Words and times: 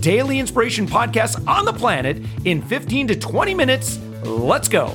daily 0.00 0.38
inspiration 0.38 0.86
podcast 0.86 1.46
on 1.46 1.64
the 1.64 1.72
planet 1.72 2.22
in 2.44 2.62
15 2.62 3.08
to 3.08 3.16
20 3.16 3.54
minutes. 3.54 3.98
Let's 4.22 4.68
go. 4.68 4.94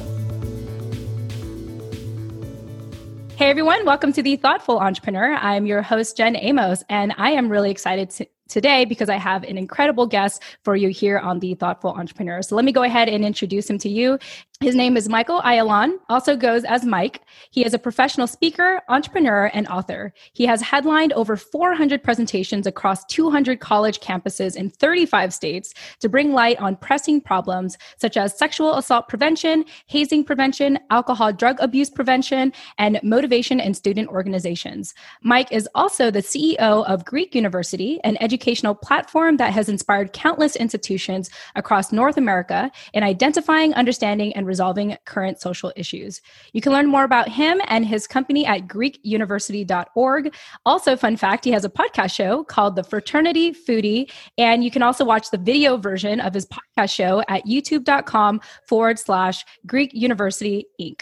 Hey 3.35 3.49
everyone, 3.49 3.83
welcome 3.83 4.13
to 4.13 4.21
the 4.21 4.37
Thoughtful 4.37 4.79
Entrepreneur. 4.79 5.33
I'm 5.33 5.65
your 5.65 5.81
host, 5.81 6.15
Jen 6.15 6.35
Amos, 6.35 6.83
and 6.87 7.13
I 7.17 7.31
am 7.31 7.49
really 7.49 7.71
excited 7.71 8.09
to, 8.11 8.27
today 8.47 8.85
because 8.85 9.09
I 9.09 9.17
have 9.17 9.43
an 9.43 9.57
incredible 9.57 10.05
guest 10.05 10.43
for 10.63 10.75
you 10.75 10.89
here 10.89 11.17
on 11.17 11.39
the 11.39 11.55
Thoughtful 11.55 11.91
Entrepreneur. 11.91 12.41
So 12.43 12.55
let 12.55 12.63
me 12.63 12.71
go 12.71 12.83
ahead 12.83 13.09
and 13.09 13.25
introduce 13.25 13.69
him 13.69 13.79
to 13.79 13.89
you. 13.89 14.19
His 14.63 14.75
name 14.75 14.95
is 14.95 15.09
Michael 15.09 15.41
Ayalon, 15.41 15.97
also 16.07 16.37
goes 16.37 16.63
as 16.63 16.85
Mike. 16.85 17.19
He 17.51 17.65
is 17.65 17.73
a 17.73 17.77
professional 17.77 18.27
speaker, 18.27 18.79
entrepreneur, 18.87 19.51
and 19.53 19.67
author. 19.67 20.13
He 20.31 20.45
has 20.45 20.61
headlined 20.61 21.11
over 21.11 21.35
400 21.35 22.01
presentations 22.01 22.65
across 22.65 23.03
200 23.07 23.59
college 23.59 23.99
campuses 23.99 24.55
in 24.55 24.69
35 24.69 25.33
states 25.33 25.73
to 25.99 26.07
bring 26.07 26.31
light 26.31 26.57
on 26.61 26.77
pressing 26.77 27.19
problems 27.19 27.77
such 27.97 28.15
as 28.15 28.37
sexual 28.37 28.75
assault 28.75 29.09
prevention, 29.09 29.65
hazing 29.87 30.23
prevention, 30.23 30.79
alcohol 30.91 31.33
drug 31.33 31.57
abuse 31.59 31.89
prevention, 31.89 32.53
and 32.77 33.01
motivation 33.03 33.59
and 33.59 33.75
student 33.75 34.07
organizations. 34.07 34.93
Mike 35.23 35.51
is 35.51 35.67
also 35.75 36.09
the 36.09 36.19
CEO 36.19 36.85
of 36.85 37.03
Greek 37.03 37.35
University, 37.35 37.99
an 38.05 38.15
educational 38.21 38.75
platform 38.75 39.35
that 39.35 39.51
has 39.51 39.67
inspired 39.67 40.13
countless 40.13 40.55
institutions 40.55 41.29
across 41.55 41.91
North 41.91 42.15
America 42.15 42.71
in 42.93 43.03
identifying, 43.03 43.73
understanding, 43.73 44.31
and 44.37 44.52
resolving 44.53 44.95
current 45.05 45.41
social 45.41 45.73
issues. 45.75 46.21
You 46.53 46.61
can 46.61 46.73
learn 46.73 46.85
more 46.85 47.05
about 47.05 47.27
him 47.27 47.59
and 47.67 47.83
his 47.83 48.05
company 48.05 48.45
at 48.45 48.67
GreekUniversity.org. 48.67 50.35
Also, 50.63 50.95
fun 50.95 51.17
fact, 51.17 51.43
he 51.43 51.49
has 51.51 51.65
a 51.65 51.69
podcast 51.69 52.13
show 52.13 52.43
called 52.43 52.75
The 52.75 52.83
Fraternity 52.83 53.51
Foodie, 53.51 54.11
and 54.37 54.63
you 54.63 54.69
can 54.69 54.83
also 54.83 55.05
watch 55.05 55.31
the 55.31 55.39
video 55.39 55.77
version 55.77 56.19
of 56.19 56.35
his 56.35 56.45
podcast 56.45 56.93
show 56.93 57.23
at 57.27 57.45
youtube.com 57.47 58.41
forward 58.67 58.99
slash 58.99 59.43
Greek 59.65 59.91
University 59.91 60.67
Inc. 60.79 61.01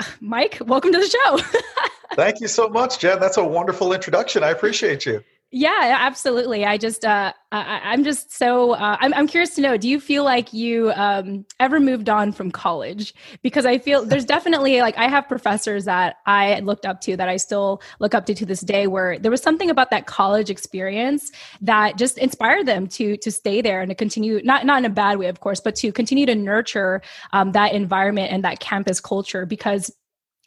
Mike, 0.20 0.58
welcome 0.66 0.92
to 0.92 0.98
the 0.98 1.06
show. 1.06 1.60
Thank 2.16 2.40
you 2.40 2.48
so 2.48 2.68
much, 2.68 2.98
Jen. 2.98 3.20
That's 3.20 3.36
a 3.36 3.44
wonderful 3.44 3.92
introduction. 3.92 4.42
I 4.42 4.50
appreciate 4.50 5.06
you. 5.06 5.22
Yeah, 5.58 5.96
absolutely. 6.00 6.66
I 6.66 6.76
just, 6.76 7.02
uh, 7.02 7.32
I, 7.50 7.94
am 7.94 8.04
just 8.04 8.30
so, 8.30 8.72
uh, 8.72 8.98
I'm, 9.00 9.14
I'm 9.14 9.26
curious 9.26 9.54
to 9.54 9.62
know, 9.62 9.78
do 9.78 9.88
you 9.88 9.98
feel 9.98 10.22
like 10.22 10.52
you 10.52 10.92
um, 10.92 11.46
ever 11.58 11.80
moved 11.80 12.10
on 12.10 12.32
from 12.32 12.50
college? 12.50 13.14
Because 13.40 13.64
I 13.64 13.78
feel 13.78 14.04
there's 14.04 14.24
definitely 14.36 14.82
like, 14.82 14.98
I 14.98 15.08
have 15.08 15.26
professors 15.26 15.86
that 15.86 16.16
I 16.26 16.60
looked 16.60 16.84
up 16.84 17.00
to 17.02 17.16
that 17.16 17.30
I 17.30 17.38
still 17.38 17.80
look 18.00 18.14
up 18.14 18.26
to 18.26 18.34
to 18.34 18.44
this 18.44 18.60
day 18.60 18.86
where 18.86 19.18
there 19.18 19.30
was 19.30 19.40
something 19.40 19.70
about 19.70 19.88
that 19.92 20.04
college 20.04 20.50
experience 20.50 21.32
that 21.62 21.96
just 21.96 22.18
inspired 22.18 22.66
them 22.66 22.86
to, 22.88 23.16
to 23.16 23.32
stay 23.32 23.62
there 23.62 23.80
and 23.80 23.88
to 23.88 23.94
continue, 23.94 24.42
not, 24.44 24.66
not 24.66 24.80
in 24.80 24.84
a 24.84 24.90
bad 24.90 25.16
way, 25.16 25.28
of 25.28 25.40
course, 25.40 25.58
but 25.58 25.74
to 25.76 25.90
continue 25.90 26.26
to 26.26 26.34
nurture 26.34 27.00
um, 27.32 27.52
that 27.52 27.72
environment 27.72 28.30
and 28.30 28.44
that 28.44 28.60
campus 28.60 29.00
culture 29.00 29.46
because 29.46 29.90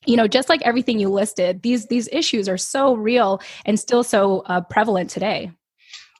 you 0.05 0.15
know 0.15 0.27
just 0.27 0.49
like 0.49 0.61
everything 0.63 0.99
you 0.99 1.09
listed 1.09 1.61
these 1.61 1.87
these 1.87 2.07
issues 2.11 2.47
are 2.47 2.57
so 2.57 2.95
real 2.95 3.41
and 3.65 3.79
still 3.79 4.03
so 4.03 4.39
uh, 4.45 4.61
prevalent 4.61 5.09
today 5.09 5.51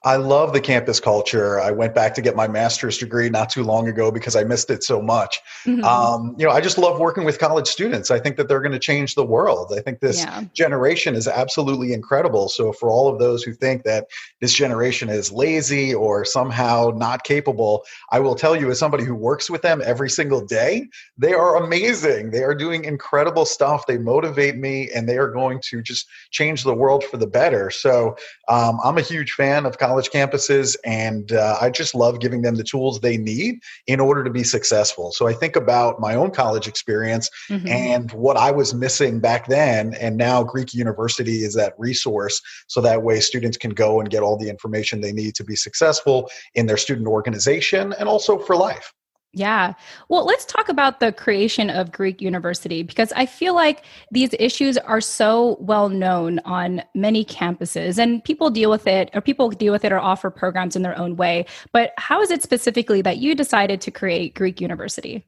I 0.02 0.16
love 0.16 0.54
the 0.54 0.62
campus 0.62 0.98
culture. 0.98 1.60
I 1.60 1.72
went 1.72 1.94
back 1.94 2.14
to 2.14 2.22
get 2.22 2.34
my 2.34 2.48
master's 2.48 2.96
degree 2.96 3.28
not 3.28 3.50
too 3.50 3.62
long 3.62 3.86
ago 3.86 4.10
because 4.10 4.34
I 4.34 4.44
missed 4.44 4.70
it 4.70 4.82
so 4.82 5.02
much. 5.02 5.40
Mm-hmm. 5.66 5.84
Um, 5.84 6.34
you 6.38 6.46
know, 6.46 6.52
I 6.52 6.62
just 6.62 6.78
love 6.78 6.98
working 6.98 7.24
with 7.24 7.38
college 7.38 7.66
students. 7.66 8.10
I 8.10 8.18
think 8.18 8.36
that 8.38 8.48
they're 8.48 8.62
going 8.62 8.72
to 8.72 8.78
change 8.78 9.14
the 9.14 9.26
world. 9.26 9.74
I 9.76 9.82
think 9.82 10.00
this 10.00 10.20
yeah. 10.20 10.44
generation 10.54 11.14
is 11.14 11.28
absolutely 11.28 11.92
incredible. 11.92 12.48
So, 12.48 12.72
for 12.72 12.88
all 12.88 13.12
of 13.12 13.18
those 13.18 13.42
who 13.42 13.52
think 13.52 13.82
that 13.82 14.06
this 14.40 14.54
generation 14.54 15.10
is 15.10 15.30
lazy 15.30 15.94
or 15.94 16.24
somehow 16.24 16.92
not 16.96 17.24
capable, 17.24 17.84
I 18.10 18.20
will 18.20 18.34
tell 18.34 18.56
you, 18.56 18.70
as 18.70 18.78
somebody 18.78 19.04
who 19.04 19.14
works 19.14 19.50
with 19.50 19.60
them 19.60 19.82
every 19.84 20.08
single 20.08 20.40
day, 20.40 20.88
they 21.18 21.34
are 21.34 21.62
amazing. 21.62 22.30
They 22.30 22.42
are 22.42 22.54
doing 22.54 22.84
incredible 22.84 23.44
stuff. 23.44 23.86
They 23.86 23.98
motivate 23.98 24.56
me 24.56 24.88
and 24.94 25.06
they 25.06 25.18
are 25.18 25.28
going 25.28 25.60
to 25.64 25.82
just 25.82 26.06
change 26.30 26.64
the 26.64 26.74
world 26.74 27.04
for 27.04 27.18
the 27.18 27.26
better. 27.26 27.70
So, 27.70 28.16
um, 28.48 28.78
I'm 28.82 28.96
a 28.96 29.02
huge 29.02 29.32
fan 29.32 29.66
of 29.66 29.76
college 29.76 29.89
college 29.90 30.10
campuses, 30.10 30.76
and 30.84 31.32
uh, 31.32 31.58
I 31.60 31.68
just 31.68 31.96
love 31.96 32.20
giving 32.20 32.42
them 32.42 32.54
the 32.54 32.62
tools 32.62 33.00
they 33.00 33.16
need 33.16 33.58
in 33.88 33.98
order 33.98 34.22
to 34.22 34.30
be 34.30 34.44
successful. 34.44 35.10
So 35.10 35.26
I 35.26 35.32
think 35.32 35.56
about 35.56 35.98
my 35.98 36.14
own 36.14 36.30
college 36.30 36.68
experience 36.68 37.28
mm-hmm. 37.48 37.66
and 37.66 38.12
what 38.12 38.36
I 38.36 38.52
was 38.52 38.72
missing 38.72 39.18
back 39.18 39.48
then, 39.48 39.94
and 39.94 40.16
now 40.16 40.44
Greek 40.44 40.72
University 40.72 41.42
is 41.42 41.54
that 41.54 41.74
resource 41.76 42.40
so 42.68 42.80
that 42.82 43.02
way 43.02 43.18
students 43.18 43.56
can 43.56 43.72
go 43.72 43.98
and 43.98 44.08
get 44.08 44.22
all 44.22 44.36
the 44.36 44.48
information 44.48 45.00
they 45.00 45.12
need 45.12 45.34
to 45.34 45.42
be 45.42 45.56
successful 45.56 46.30
in 46.54 46.66
their 46.66 46.76
student 46.76 47.08
organization 47.08 47.92
and 47.98 48.08
also 48.08 48.38
for 48.38 48.54
life. 48.54 48.94
Yeah. 49.32 49.74
Well, 50.08 50.24
let's 50.24 50.44
talk 50.44 50.68
about 50.68 50.98
the 50.98 51.12
creation 51.12 51.70
of 51.70 51.92
Greek 51.92 52.20
University 52.20 52.82
because 52.82 53.12
I 53.14 53.26
feel 53.26 53.54
like 53.54 53.84
these 54.10 54.30
issues 54.40 54.76
are 54.76 55.00
so 55.00 55.56
well 55.60 55.88
known 55.88 56.40
on 56.40 56.82
many 56.96 57.24
campuses 57.24 57.96
and 57.98 58.24
people 58.24 58.50
deal 58.50 58.70
with 58.70 58.88
it 58.88 59.08
or 59.14 59.20
people 59.20 59.48
deal 59.50 59.72
with 59.72 59.84
it 59.84 59.92
or 59.92 60.00
offer 60.00 60.30
programs 60.30 60.74
in 60.74 60.82
their 60.82 60.98
own 60.98 61.14
way. 61.14 61.46
But 61.72 61.92
how 61.96 62.20
is 62.22 62.32
it 62.32 62.42
specifically 62.42 63.02
that 63.02 63.18
you 63.18 63.36
decided 63.36 63.80
to 63.82 63.92
create 63.92 64.34
Greek 64.34 64.60
University? 64.60 65.24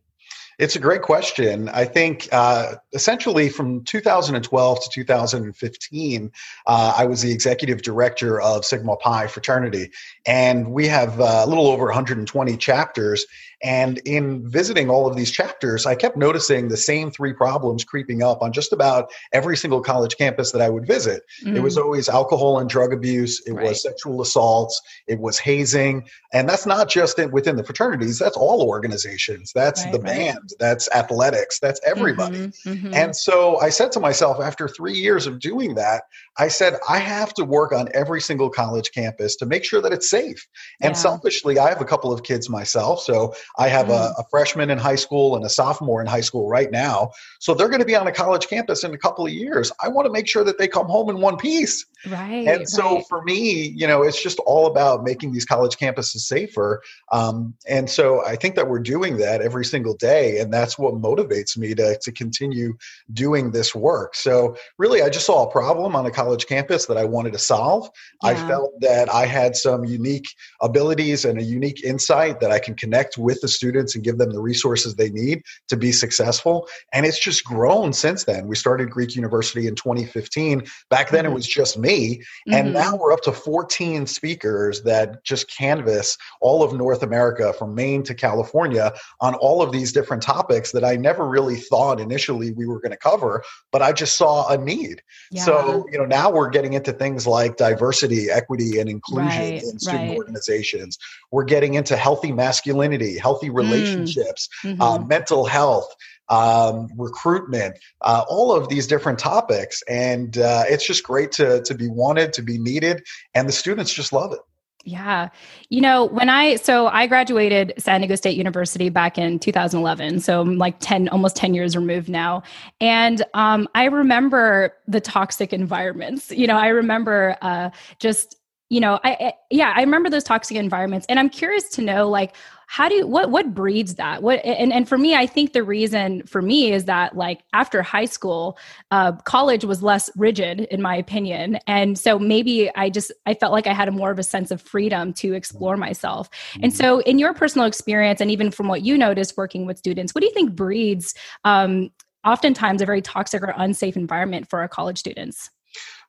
It's 0.59 0.77
a 0.77 0.79
great 0.79 1.03
question. 1.03 1.69
I 1.71 1.85
think 1.85 2.29
uh, 2.31 2.75
essentially 2.93 3.49
from 3.49 3.85
2012 3.85 4.83
to 4.83 4.91
2015, 4.91 6.33
uh, 6.67 6.95
I 6.97 7.07
was 7.07 7.23
the 7.23 7.33
executive 7.33 7.83
director 7.83 8.41
of 8.41 8.65
Sigma 8.65 8.97
Pi 8.97 9.27
fraternity, 9.27 9.91
and 10.27 10.73
we 10.73 10.87
have 10.89 11.21
uh, 11.21 11.43
a 11.45 11.49
little 11.49 11.69
over 11.69 11.87
120 11.87 12.57
chapters. 12.59 13.27
And 13.63 13.99
in 13.99 14.49
visiting 14.49 14.91
all 14.91 15.07
of 15.07 15.17
these 15.17 15.31
chapters, 15.31 15.87
I 15.87 15.95
kept 15.95 16.17
noticing 16.17 16.69
the 16.69 16.77
same 16.77 17.11
three 17.11 17.33
problems 17.33 17.85
creeping 17.85 18.23
up 18.23 18.43
on 18.43 18.53
just 18.53 18.73
about 18.73 19.13
every 19.33 19.57
single 19.57 19.81
college 19.81 20.17
campus 20.17 20.51
that 20.51 20.61
I 20.61 20.69
would 20.69 20.87
visit. 20.87 21.23
Mm. 21.45 21.57
It 21.57 21.61
was 21.61 21.77
mm. 21.77 21.85
always 21.85 22.09
alcohol 22.09 22.59
and 22.59 22.69
drug 22.69 22.93
abuse, 22.93 23.41
it 23.47 23.53
right. 23.53 23.69
was 23.69 23.83
sexual 23.83 24.21
assaults, 24.21 24.81
it 25.07 25.21
was 25.21 25.39
hazing. 25.39 26.09
And 26.33 26.49
that's 26.49 26.67
not 26.67 26.89
just 26.89 27.19
in, 27.19 27.31
within 27.31 27.57
the 27.57 27.63
fraternities, 27.63 28.19
that's 28.19 28.37
all 28.37 28.63
organizations. 28.63 29.53
That's 29.55 29.85
right, 29.85 29.93
the 29.93 30.01
right. 30.01 30.07
band, 30.07 30.51
that's 30.59 30.91
athletics, 30.93 31.61
that's 31.61 31.81
everybody. 31.87 32.49
Mm-hmm, 32.49 32.73
mm-hmm. 32.73 32.95
And 32.95 33.15
so 33.15 33.61
I 33.61 33.69
said 33.69 33.93
to 33.93 34.01
myself, 34.01 34.41
after 34.41 34.67
three 34.67 34.95
years 34.95 35.27
of 35.27 35.39
doing 35.39 35.75
that, 35.77 36.03
I 36.39 36.49
said, 36.49 36.75
I 36.89 36.99
have 36.99 37.35
to 37.35 37.45
work 37.45 37.73
on 37.73 37.89
every 37.95 38.21
single 38.21 38.51
college 38.51 38.91
campus 38.93 39.37
to 39.37 39.47
make 39.47 39.65
sure 39.65 39.81
that 39.83 39.93
it's 39.93 40.11
safe. 40.11 40.47
And 40.81 40.91
yeah. 40.91 40.99
selfishly, 40.99 41.59
I 41.59 41.69
have 41.69 41.81
a 41.81 41.85
couple 41.85 42.13
of 42.13 42.23
kids 42.23 42.49
myself. 42.49 43.03
So 43.03 43.35
I 43.59 43.69
have 43.69 43.87
mm. 43.87 43.91
a, 43.91 44.21
a, 44.21 44.25
freshman 44.31 44.71
in 44.71 44.79
high 44.79 44.97
school 44.97 45.37
and 45.37 45.45
a 45.45 45.49
sophomore 45.49 46.01
in 46.01 46.07
high 46.07 46.21
school 46.21 46.49
right 46.49 46.71
now. 46.71 47.11
So 47.39 47.55
they're 47.55 47.69
going 47.69 47.81
to 47.81 47.87
be 47.87 47.97
on 47.97 48.07
a 48.07 48.13
college 48.13 48.49
campus 48.49 48.85
in 48.85 48.95
a 48.95 48.99
couple 48.99 49.27
of 49.27 49.33
years. 49.33 49.71
I 49.83 49.89
want 49.89 50.07
to 50.07 50.13
make 50.13 50.27
sure 50.27 50.45
that 50.45 50.59
they 50.59 50.69
come 50.69 50.87
home 50.87 51.11
in 51.11 51.21
one 51.21 51.37
piece. 51.37 51.85
Right. 52.07 52.49
And 52.49 52.69
so 52.69 52.97
right. 52.97 53.05
for 53.09 53.23
me, 53.23 53.69
you 53.77 53.87
know, 53.87 54.03
it's 54.03 54.23
just 54.23 54.39
all 54.41 54.67
about 54.67 55.05
making 55.05 55.33
these 55.33 55.45
college 55.45 55.77
campuses 55.77 56.21
safer. 56.21 56.83
Um, 57.13 57.55
and 57.69 57.89
so 57.89 58.25
I 58.25 58.37
think 58.37 58.55
that 58.57 58.69
we're 58.69 58.81
doing 58.81 59.19
that 59.19 59.43
every 59.43 59.65
single 59.65 59.95
day. 59.95 60.39
And 60.39 60.53
that's 60.53 60.79
what 60.79 60.95
motivates 60.95 61.57
me 61.57 61.75
to, 61.75 61.99
to 61.99 62.13
continue 62.13 62.77
doing 63.13 63.51
this 63.51 63.75
work. 63.75 64.15
So 64.15 64.57
really, 64.79 65.03
I 65.03 65.11
just 65.11 65.27
saw 65.27 65.47
a 65.47 65.51
problem 65.51 65.95
on 65.95 66.07
a 66.07 66.11
college 66.11 66.47
campus 66.47 66.87
that 66.87 66.97
I 66.97 67.05
wanted 67.05 67.35
to 67.35 67.39
solve. 67.39 67.91
Yeah. 68.23 68.31
I 68.31 68.35
felt 68.35 68.81
that 68.81 69.13
I 69.13 69.27
had 69.27 69.57
some 69.57 69.85
unique 69.85 70.27
abilities 70.61 71.25
and 71.25 71.39
a 71.39 71.43
unique 71.43 71.85
insight 71.85 72.41
that 72.41 72.51
I 72.51 72.59
can 72.59 72.75
connect 72.75 73.19
with 73.19 73.42
the 73.43 73.49
students 73.49 73.95
and 73.95 74.03
give 74.03 74.17
them 74.17 74.31
the 74.31 74.41
resources 74.41 74.95
they 74.95 75.11
need 75.11 75.43
to 75.69 75.77
be 75.77 75.93
successful. 75.93 76.67
And 76.95 77.05
it's 77.05 77.19
just 77.19 77.45
grown 77.45 77.93
since 77.93 78.25
then. 78.25 78.47
We 78.47 78.57
started 78.57 78.91
Greek 78.91 79.15
University 79.15 79.67
in 79.67 79.75
2015. 79.75 80.65
Back 80.89 81.11
then, 81.11 81.25
mm-hmm. 81.25 81.33
it 81.33 81.35
was 81.35 81.47
just 81.47 81.79
me. 81.79 82.17
Mm-hmm. 82.17 82.55
And 82.55 82.73
now 82.73 82.97
we're 82.97 83.13
up 83.13 83.23
to 83.23 83.33
14 83.33 84.07
speakers 84.07 84.83
that 84.83 85.23
just 85.25 85.51
canvas 85.51 86.17
all 86.41 86.63
of 86.63 86.73
North 86.73 87.03
America 87.03 87.53
from 87.53 87.75
Maine 87.75 88.03
to 88.05 88.15
California 88.15 88.93
on 89.21 89.35
all 89.35 89.61
of 89.61 89.73
these 89.73 89.93
different 89.93 90.23
topics 90.23 90.73
that 90.73 90.85
I 90.85 90.97
never 90.97 91.29
really 91.29 91.57
thought 91.57 92.01
initially 92.01 92.53
we 92.53 92.67
were 92.67 92.81
going 92.81 92.93
to 92.93 92.97
cover, 92.97 93.43
but 93.71 93.83
I 93.83 93.93
just 93.93 94.17
saw 94.17 94.49
a 94.49 94.57
need. 94.57 95.03
Yeah. 95.31 95.45
So, 95.45 95.87
you 95.91 95.99
know, 95.99 96.05
now 96.05 96.31
we're 96.31 96.51
getting 96.51 96.75
into 96.75 96.93
things 96.93 97.27
like 97.27 97.57
diversity, 97.57 98.31
equity, 98.31 98.79
and 98.79 98.89
inclusion 98.89 99.29
right, 99.29 99.63
in 99.63 99.79
student 99.79 100.11
right. 100.11 100.17
organizations. 100.17 100.99
We're 101.31 101.45
getting 101.45 101.75
into 101.75 101.97
healthy 101.97 102.33
masculinity, 102.33 103.19
healthy 103.19 103.32
mm. 103.41 103.57
relationships, 103.57 104.49
mm. 104.65 104.73
mm-hmm. 104.73 104.83
uh, 104.83 104.99
mental 104.99 105.47
health. 105.47 105.95
Um, 106.29 106.89
recruitment, 106.97 107.77
uh, 108.01 108.25
all 108.27 108.57
of 108.57 108.71
these 108.71 108.87
different 108.87 109.19
topics, 109.19 109.83
and 109.83 110.39
uh, 110.39 110.63
it's 110.67 110.87
just 110.87 111.03
great 111.03 111.31
to 111.33 111.61
to 111.63 111.75
be 111.75 111.89
wanted, 111.89 112.33
to 112.35 112.43
be 112.43 112.57
needed, 112.57 113.03
and 113.35 113.47
the 113.47 113.53
students 113.53 113.93
just 113.93 114.15
love 114.15 114.33
it. 114.33 114.39
Yeah. 114.85 115.29
You 115.69 115.81
know, 115.81 116.05
when 116.05 116.29
I, 116.29 116.57
so 116.57 116.89
I 116.89 117.07
graduated 117.07 117.75
San 117.79 118.01
Diego 118.01 118.17
State 118.17 118.37
University 118.37 118.89
back 118.89 119.17
in 119.17 119.39
2011. 119.39 120.21
So 120.21 120.41
I'm 120.41 120.59
like 120.59 120.77
10, 120.81 121.09
almost 121.09 121.37
10 121.37 121.55
years 121.55 121.77
removed 121.77 122.09
now. 122.09 122.43
And 122.81 123.25
um, 123.35 123.69
I 123.75 123.85
remember 123.85 124.75
the 124.89 125.01
toxic 125.01 125.53
environments. 125.53 126.31
You 126.31 126.47
know, 126.47 126.57
I 126.57 126.69
remember 126.69 127.37
uh, 127.43 127.71
just, 128.01 128.37
you 128.73 128.81
know, 128.81 128.99
I, 129.05 129.11
I, 129.21 129.33
yeah, 129.51 129.75
I 129.77 129.83
remember 129.83 130.09
those 130.09 130.25
toxic 130.25 130.57
environments. 130.57 131.05
And 131.11 131.19
I'm 131.19 131.29
curious 131.29 131.69
to 131.71 131.83
know, 131.83 132.09
like, 132.09 132.35
how 132.69 132.89
do 132.89 132.95
you 132.95 133.07
what 133.07 133.31
what 133.31 133.53
breeds 133.53 133.97
that? 133.97 134.23
What 134.23 134.43
and, 134.47 134.73
and 134.73 134.89
for 134.89 134.97
me 134.97 135.15
i 135.15 135.27
think 135.27 135.53
the 135.53 135.63
reason 135.63 136.23
for 136.27 136.41
me 136.41 136.73
is 136.73 136.87
that 136.87 137.15
like 137.15 137.43
after 137.53 137.83
high 137.83 138.07
school 138.07 138.57
uh, 138.91 139.13
college 139.13 139.63
was 139.63 139.83
less 139.83 140.09
rigid 140.17 140.61
in 140.71 140.81
my 140.81 140.97
opinion 140.97 141.59
and 141.67 141.99
so 141.99 142.19
maybe 142.19 142.71
i 142.75 142.89
just 142.89 143.13
i 143.27 143.35
felt 143.35 143.53
like 143.53 143.67
i 143.67 143.75
had 143.75 143.89
a 143.89 143.91
more 143.91 144.11
of 144.11 144.19
a 144.19 144.23
sense 144.23 144.51
of 144.51 144.63
freedom 144.63 145.13
to 145.13 145.35
explore 145.35 145.77
myself. 145.77 146.31
And 146.63 146.73
so 146.73 147.01
in 147.01 147.19
your 147.19 147.35
personal 147.35 147.67
experience 147.67 148.23
and 148.23 148.31
even 148.31 148.51
from 148.51 148.69
what 148.69 148.81
you 148.81 148.97
noticed 148.97 149.37
working 149.37 149.67
with 149.67 149.77
students 149.77 150.15
what 150.15 150.23
do 150.23 150.27
you 150.29 150.33
think 150.33 150.55
breeds 150.55 151.15
um, 151.45 151.91
oftentimes 152.25 152.81
a 152.81 152.87
very 152.87 153.03
toxic 153.03 153.43
or 153.43 153.53
unsafe 153.59 153.99
environment 153.99 154.49
for 154.49 154.61
our 154.61 154.69
college 154.69 154.97
students 154.99 155.51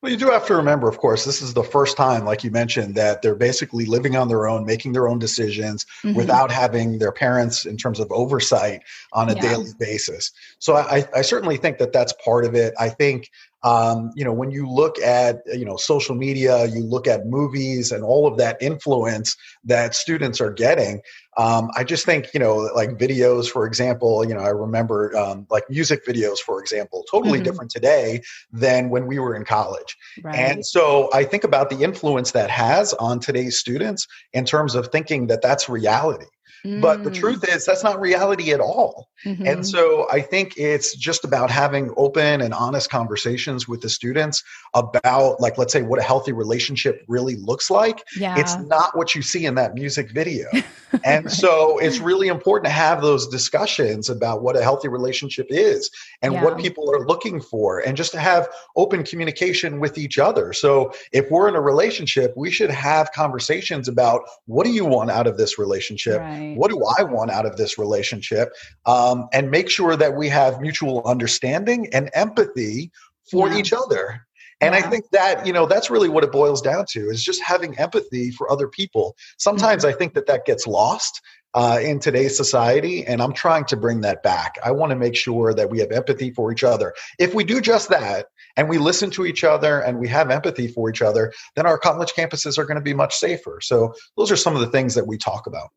well, 0.04 0.12
you 0.12 0.18
do 0.18 0.30
have 0.30 0.46
to 0.48 0.56
remember, 0.58 0.90
of 0.90 0.98
course, 0.98 1.24
this 1.24 1.42
is 1.42 1.54
the 1.54 1.64
first 1.64 1.96
time, 1.96 2.26
like 2.26 2.44
you 2.44 2.52
mentioned, 2.52 2.94
that 2.96 3.22
they're 3.22 3.36
basically 3.36 3.86
living 3.86 4.18
on 4.18 4.28
their 4.28 4.50
own, 4.50 4.66
making 4.66 4.92
their 4.92 5.08
own 5.08 5.18
decisions 5.18 5.86
mm-hmm. 6.04 6.14
without 6.14 6.52
having 6.52 7.00
their 7.00 7.14
parents 7.14 7.66
in 7.66 7.78
terms 7.78 8.02
of 8.02 8.12
oversight 8.12 8.82
on 9.14 9.30
a 9.30 9.36
yeah. 9.36 9.42
daily 9.42 9.72
basis. 9.80 10.34
So 10.60 10.76
I, 10.76 11.08
I 11.16 11.22
certainly 11.22 11.56
think 11.56 11.78
that 11.78 11.94
that's 11.94 12.14
part 12.24 12.44
of 12.44 12.54
it. 12.54 12.74
I 12.78 12.90
think 12.90 13.32
um, 13.64 14.12
you 14.16 14.24
know 14.24 14.34
when 14.34 14.52
you 14.52 14.70
look 14.70 15.00
at 15.00 15.42
you 15.48 15.66
know 15.66 15.78
social 15.78 16.16
media 16.16 16.66
you 16.66 16.84
look 16.84 17.08
at 17.08 17.26
movies 17.26 17.92
and 17.92 18.04
all 18.04 18.28
of 18.28 18.38
that 18.38 18.58
influence 18.62 19.36
that 19.64 19.96
students 19.96 20.42
are 20.42 20.52
getting 20.52 21.02
um, 21.38 21.70
i 21.76 21.84
just 21.84 22.06
think 22.06 22.34
you 22.34 22.40
know 22.40 22.56
like 22.76 22.92
videos 22.92 23.50
for 23.50 23.66
example 23.66 24.26
you 24.28 24.34
know 24.34 24.42
i 24.42 24.50
remember 24.50 25.16
um, 25.18 25.48
like 25.50 25.64
music 25.70 26.06
videos 26.06 26.40
for 26.40 26.60
example 26.60 27.04
totally 27.10 27.40
mm-hmm. 27.40 27.44
different 27.44 27.72
today 27.72 28.22
than 28.52 28.90
when 28.90 29.08
we 29.08 29.20
were 29.20 29.36
in 29.36 29.46
college 29.46 29.98
right. 30.24 30.36
and 30.36 30.66
so 30.66 31.10
i 31.14 31.24
think 31.24 31.44
about 31.44 31.70
the 31.70 31.82
influence 31.82 32.32
that 32.32 32.50
has 32.50 32.94
on 32.96 33.20
today's 33.20 33.58
students 33.58 34.08
in 34.34 34.46
terms 34.46 34.76
of 34.76 34.88
thinking 34.88 35.28
that 35.28 35.42
that's 35.42 35.70
reality 35.70 36.26
but 36.64 37.04
the 37.04 37.10
mm. 37.10 37.16
truth 37.16 37.44
is, 37.48 37.66
that's 37.66 37.84
not 37.84 38.00
reality 38.00 38.54
at 38.54 38.62
all. 38.62 39.10
Mm-hmm. 39.26 39.46
And 39.46 39.68
so 39.68 40.08
I 40.10 40.22
think 40.22 40.54
it's 40.56 40.96
just 40.96 41.26
about 41.26 41.52
having 41.52 41.94
open 41.98 42.40
and 42.40 42.54
honest 42.54 42.90
conversations 42.90 43.68
with 43.68 43.82
the 43.82 43.90
students 43.90 44.42
about, 44.74 45.42
like, 45.42 45.58
let's 45.58 45.74
say, 45.74 45.82
what 45.82 46.00
a 46.00 46.02
healthy 46.02 46.32
relationship 46.32 47.04
really 47.10 47.36
looks 47.36 47.70
like. 47.70 48.06
Yeah. 48.18 48.40
It's 48.40 48.56
not 48.58 48.96
what 48.96 49.14
you 49.14 49.22
see 49.22 49.46
in 49.46 49.56
that 49.56 49.74
music 49.74 50.12
video. 50.12 50.48
and 51.04 51.26
right. 51.26 51.32
so 51.32 51.80
it's 51.80 52.00
really 52.00 52.30
important 52.30 52.66
to 52.66 52.72
have 52.72 53.02
those 53.02 53.28
discussions 53.28 54.10
about 54.10 54.42
what 54.42 54.56
a 54.56 54.64
healthy 54.64 54.88
relationship 54.88 55.48
is 55.50 55.92
and 56.22 56.34
yeah. 56.34 56.44
what 56.46 56.58
people 56.58 56.90
are 56.90 57.06
looking 57.06 57.42
for, 57.42 57.80
and 57.80 57.98
just 57.98 58.14
to 58.14 58.20
have 58.20 58.48
open 58.78 59.04
communication 59.04 59.82
with 59.82 59.98
each 59.98 60.18
other. 60.18 60.54
So 60.54 60.94
if 61.12 61.30
we're 61.30 61.50
in 61.50 61.56
a 61.56 61.62
relationship, 61.62 62.34
we 62.38 62.52
should 62.52 62.72
have 62.72 63.12
conversations 63.12 63.90
about 63.90 64.22
what 64.46 64.66
do 64.66 64.72
you 64.72 64.86
want 64.86 65.12
out 65.12 65.28
of 65.28 65.38
this 65.38 65.60
relationship? 65.60 66.20
Right 66.22 66.53
what 66.56 66.72
do 66.72 66.84
I 66.98 67.04
want 67.04 67.32
out 67.32 67.46
of 67.46 67.58
this 67.58 67.78
relationship? 67.78 68.50
Um, 68.86 69.28
and 69.34 69.52
make 69.52 69.70
sure 69.70 69.96
that 69.96 70.16
we 70.16 70.30
have 70.30 70.62
mutual 70.62 71.02
understanding 71.06 71.88
and 71.94 72.10
empathy 72.14 72.92
for 73.30 73.50
yeah. 73.50 73.58
each 73.58 73.74
other. 73.74 74.26
And 74.62 74.74
yeah. 74.74 74.80
I 74.80 74.90
think 74.90 75.10
that, 75.12 75.46
you 75.46 75.52
know, 75.52 75.66
that's 75.66 75.90
really 75.90 76.10
what 76.10 76.24
it 76.24 76.32
boils 76.32 76.62
down 76.62 76.86
to 76.92 77.10
is 77.10 77.24
just 77.24 77.42
having 77.42 77.78
empathy 77.78 78.32
for 78.32 78.50
other 78.52 78.68
people. 78.68 79.16
Sometimes 79.38 79.84
mm-hmm. 79.84 79.96
I 79.96 79.98
think 79.98 80.14
that 80.14 80.28
that 80.28 80.46
gets 80.46 80.66
lost 80.66 81.22
uh, 81.54 81.80
in 81.84 82.00
today's 82.00 82.36
society, 82.36 83.06
and 83.06 83.22
I'm 83.22 83.34
trying 83.34 83.66
to 83.66 83.78
bring 83.78 84.02
that 84.02 84.24
back. 84.24 84.56
I 84.64 84.72
want 84.72 84.90
to 84.90 84.96
make 84.96 85.16
sure 85.16 85.54
that 85.54 85.70
we 85.70 85.80
have 85.80 85.92
empathy 85.92 86.32
for 86.32 86.52
each 86.52 86.64
other. 86.64 86.94
If 87.20 87.34
we 87.34 87.44
do 87.44 87.62
just 87.62 87.90
that, 87.90 88.28
and 88.56 88.70
we 88.70 88.78
listen 88.78 89.10
to 89.12 89.26
each 89.26 89.44
other 89.44 89.80
and 89.80 89.98
we 89.98 90.08
have 90.10 90.30
empathy 90.30 90.68
for 90.68 90.90
each 90.90 91.02
other, 91.02 91.34
then 91.56 91.66
our 91.66 91.78
college 91.78 92.14
campuses 92.14 92.58
are 92.58 92.66
going 92.66 92.76
to 92.76 92.82
be 92.82 92.94
much 92.94 93.16
safer. 93.16 93.60
So, 93.62 93.94
those 94.16 94.32
are 94.32 94.36
some 94.38 94.56
of 94.56 94.62
the 94.62 94.68
things 94.68 94.96
that 94.96 95.08
we 95.08 95.18
talk 95.18 95.48
about. 95.48 95.70